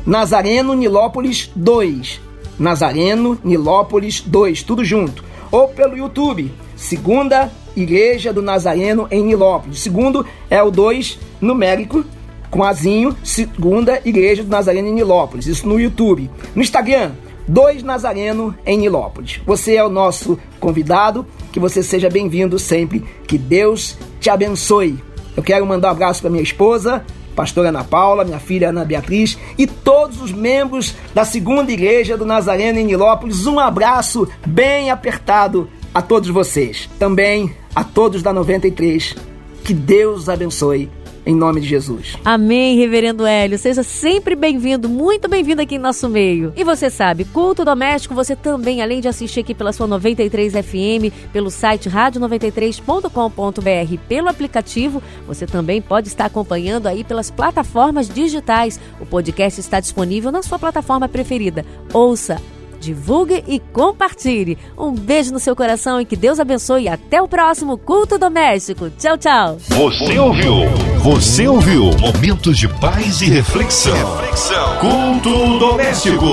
Nazareno 0.05 0.73
Nilópolis 0.73 1.51
2. 1.55 2.19
Nazareno 2.57 3.37
Nilópolis 3.43 4.21
2, 4.21 4.63
tudo 4.63 4.83
junto. 4.83 5.23
Ou 5.51 5.67
pelo 5.67 5.95
YouTube, 5.95 6.51
Segunda 6.75 7.51
Igreja 7.75 8.33
do 8.33 8.41
Nazareno 8.41 9.07
em 9.11 9.23
Nilópolis. 9.23 9.79
segundo 9.79 10.25
é 10.49 10.61
o 10.63 10.71
2 10.71 11.19
numérico 11.39 12.03
com 12.49 12.63
Azinho, 12.63 13.15
segunda 13.23 14.01
igreja 14.05 14.43
do 14.43 14.49
Nazareno 14.49 14.87
em 14.87 14.93
Nilópolis. 14.93 15.47
Isso 15.47 15.67
no 15.67 15.79
YouTube. 15.79 16.29
No 16.55 16.61
Instagram, 16.61 17.11
dois 17.47 17.83
Nazareno 17.83 18.55
em 18.65 18.77
Nilópolis. 18.77 19.39
Você 19.45 19.75
é 19.75 19.83
o 19.83 19.89
nosso 19.89 20.37
convidado. 20.59 21.25
Que 21.51 21.59
você 21.59 21.81
seja 21.81 22.09
bem-vindo 22.09 22.59
sempre. 22.59 23.03
Que 23.27 23.37
Deus 23.37 23.97
te 24.19 24.29
abençoe. 24.29 25.01
Eu 25.35 25.43
quero 25.43 25.65
mandar 25.65 25.89
um 25.89 25.91
abraço 25.91 26.21
para 26.21 26.31
minha 26.31 26.43
esposa, 26.43 27.05
pastora 27.35 27.69
Ana 27.69 27.83
Paula, 27.83 28.25
minha 28.25 28.39
filha 28.39 28.69
Ana 28.69 28.83
Beatriz 28.83 29.37
e 29.55 29.67
todos 29.67 30.19
os 30.19 30.31
membros 30.31 30.95
da 31.13 31.23
segunda 31.23 31.71
igreja 31.71 32.17
do 32.17 32.25
Nazareno 32.25 32.79
em 32.79 32.85
Nilópolis. 32.85 33.45
Um 33.45 33.59
abraço 33.59 34.27
bem 34.45 34.89
apertado 34.89 35.69
a 35.93 36.01
todos 36.01 36.29
vocês. 36.29 36.89
Também 36.97 37.53
a 37.75 37.83
todos 37.83 38.23
da 38.23 38.33
93. 38.33 39.15
Que 39.63 39.73
Deus 39.73 40.27
abençoe 40.27 40.89
em 41.27 41.35
nome 41.35 41.59
de 41.59 41.67
Jesus. 41.67 42.15
Amém, 42.23 42.77
reverendo 42.77 43.25
Hélio. 43.25 43.57
Seja 43.57 43.83
sempre 43.83 44.33
bem-vindo, 44.35 44.87
muito 44.87 45.27
bem-vindo 45.27 45.61
aqui 45.61 45.75
em 45.75 45.79
nosso 45.79 46.07
meio. 46.07 46.53
E 46.55 46.63
você 46.63 46.89
sabe, 46.89 47.25
culto 47.25 47.65
doméstico, 47.65 48.15
você 48.15 48.33
também, 48.35 48.81
além 48.81 49.01
de 49.01 49.09
assistir 49.09 49.41
aqui 49.41 49.53
pela 49.53 49.73
sua 49.73 49.87
93 49.87 50.53
FM, 50.53 51.13
pelo 51.33 51.51
site 51.51 51.89
rádio93.com.br, 51.89 53.97
pelo 54.07 54.29
aplicativo, 54.29 55.03
você 55.27 55.45
também 55.45 55.81
pode 55.81 56.07
estar 56.07 56.23
acompanhando 56.25 56.87
aí 56.87 57.03
pelas 57.03 57.29
plataformas 57.29 58.07
digitais. 58.07 58.79
O 58.99 59.05
podcast 59.05 59.59
está 59.59 59.81
disponível 59.81 60.31
na 60.31 60.41
sua 60.41 60.57
plataforma 60.57 61.09
preferida. 61.09 61.65
Ouça 61.93 62.41
divulgue 62.79 63.43
e 63.47 63.59
compartilhe. 63.59 64.57
Um 64.77 64.91
beijo 64.91 65.31
no 65.33 65.39
seu 65.39 65.55
coração 65.55 65.99
e 65.99 66.05
que 66.05 66.15
Deus 66.15 66.39
abençoe. 66.39 66.87
Até 66.87 67.21
o 67.21 67.27
próximo 67.27 67.77
culto 67.77 68.17
doméstico. 68.17 68.89
Tchau, 68.97 69.17
tchau. 69.17 69.57
Você 69.69 70.17
ouviu? 70.17 70.67
Você 70.99 71.47
ouviu? 71.47 71.91
Momentos 71.99 72.57
de 72.57 72.67
paz 72.67 73.21
e 73.21 73.25
reflexão. 73.29 74.17
reflexão. 74.17 74.77
Culto 74.77 75.59
doméstico. 75.59 76.25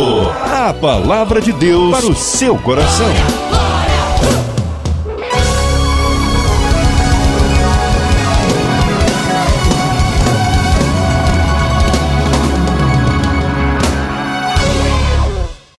A 0.45 0.73
palavra 0.75 1.41
de 1.41 1.53
Deus 1.53 1.91
para 1.91 2.07
o 2.07 2.15
seu 2.15 2.57
coração. 2.59 3.07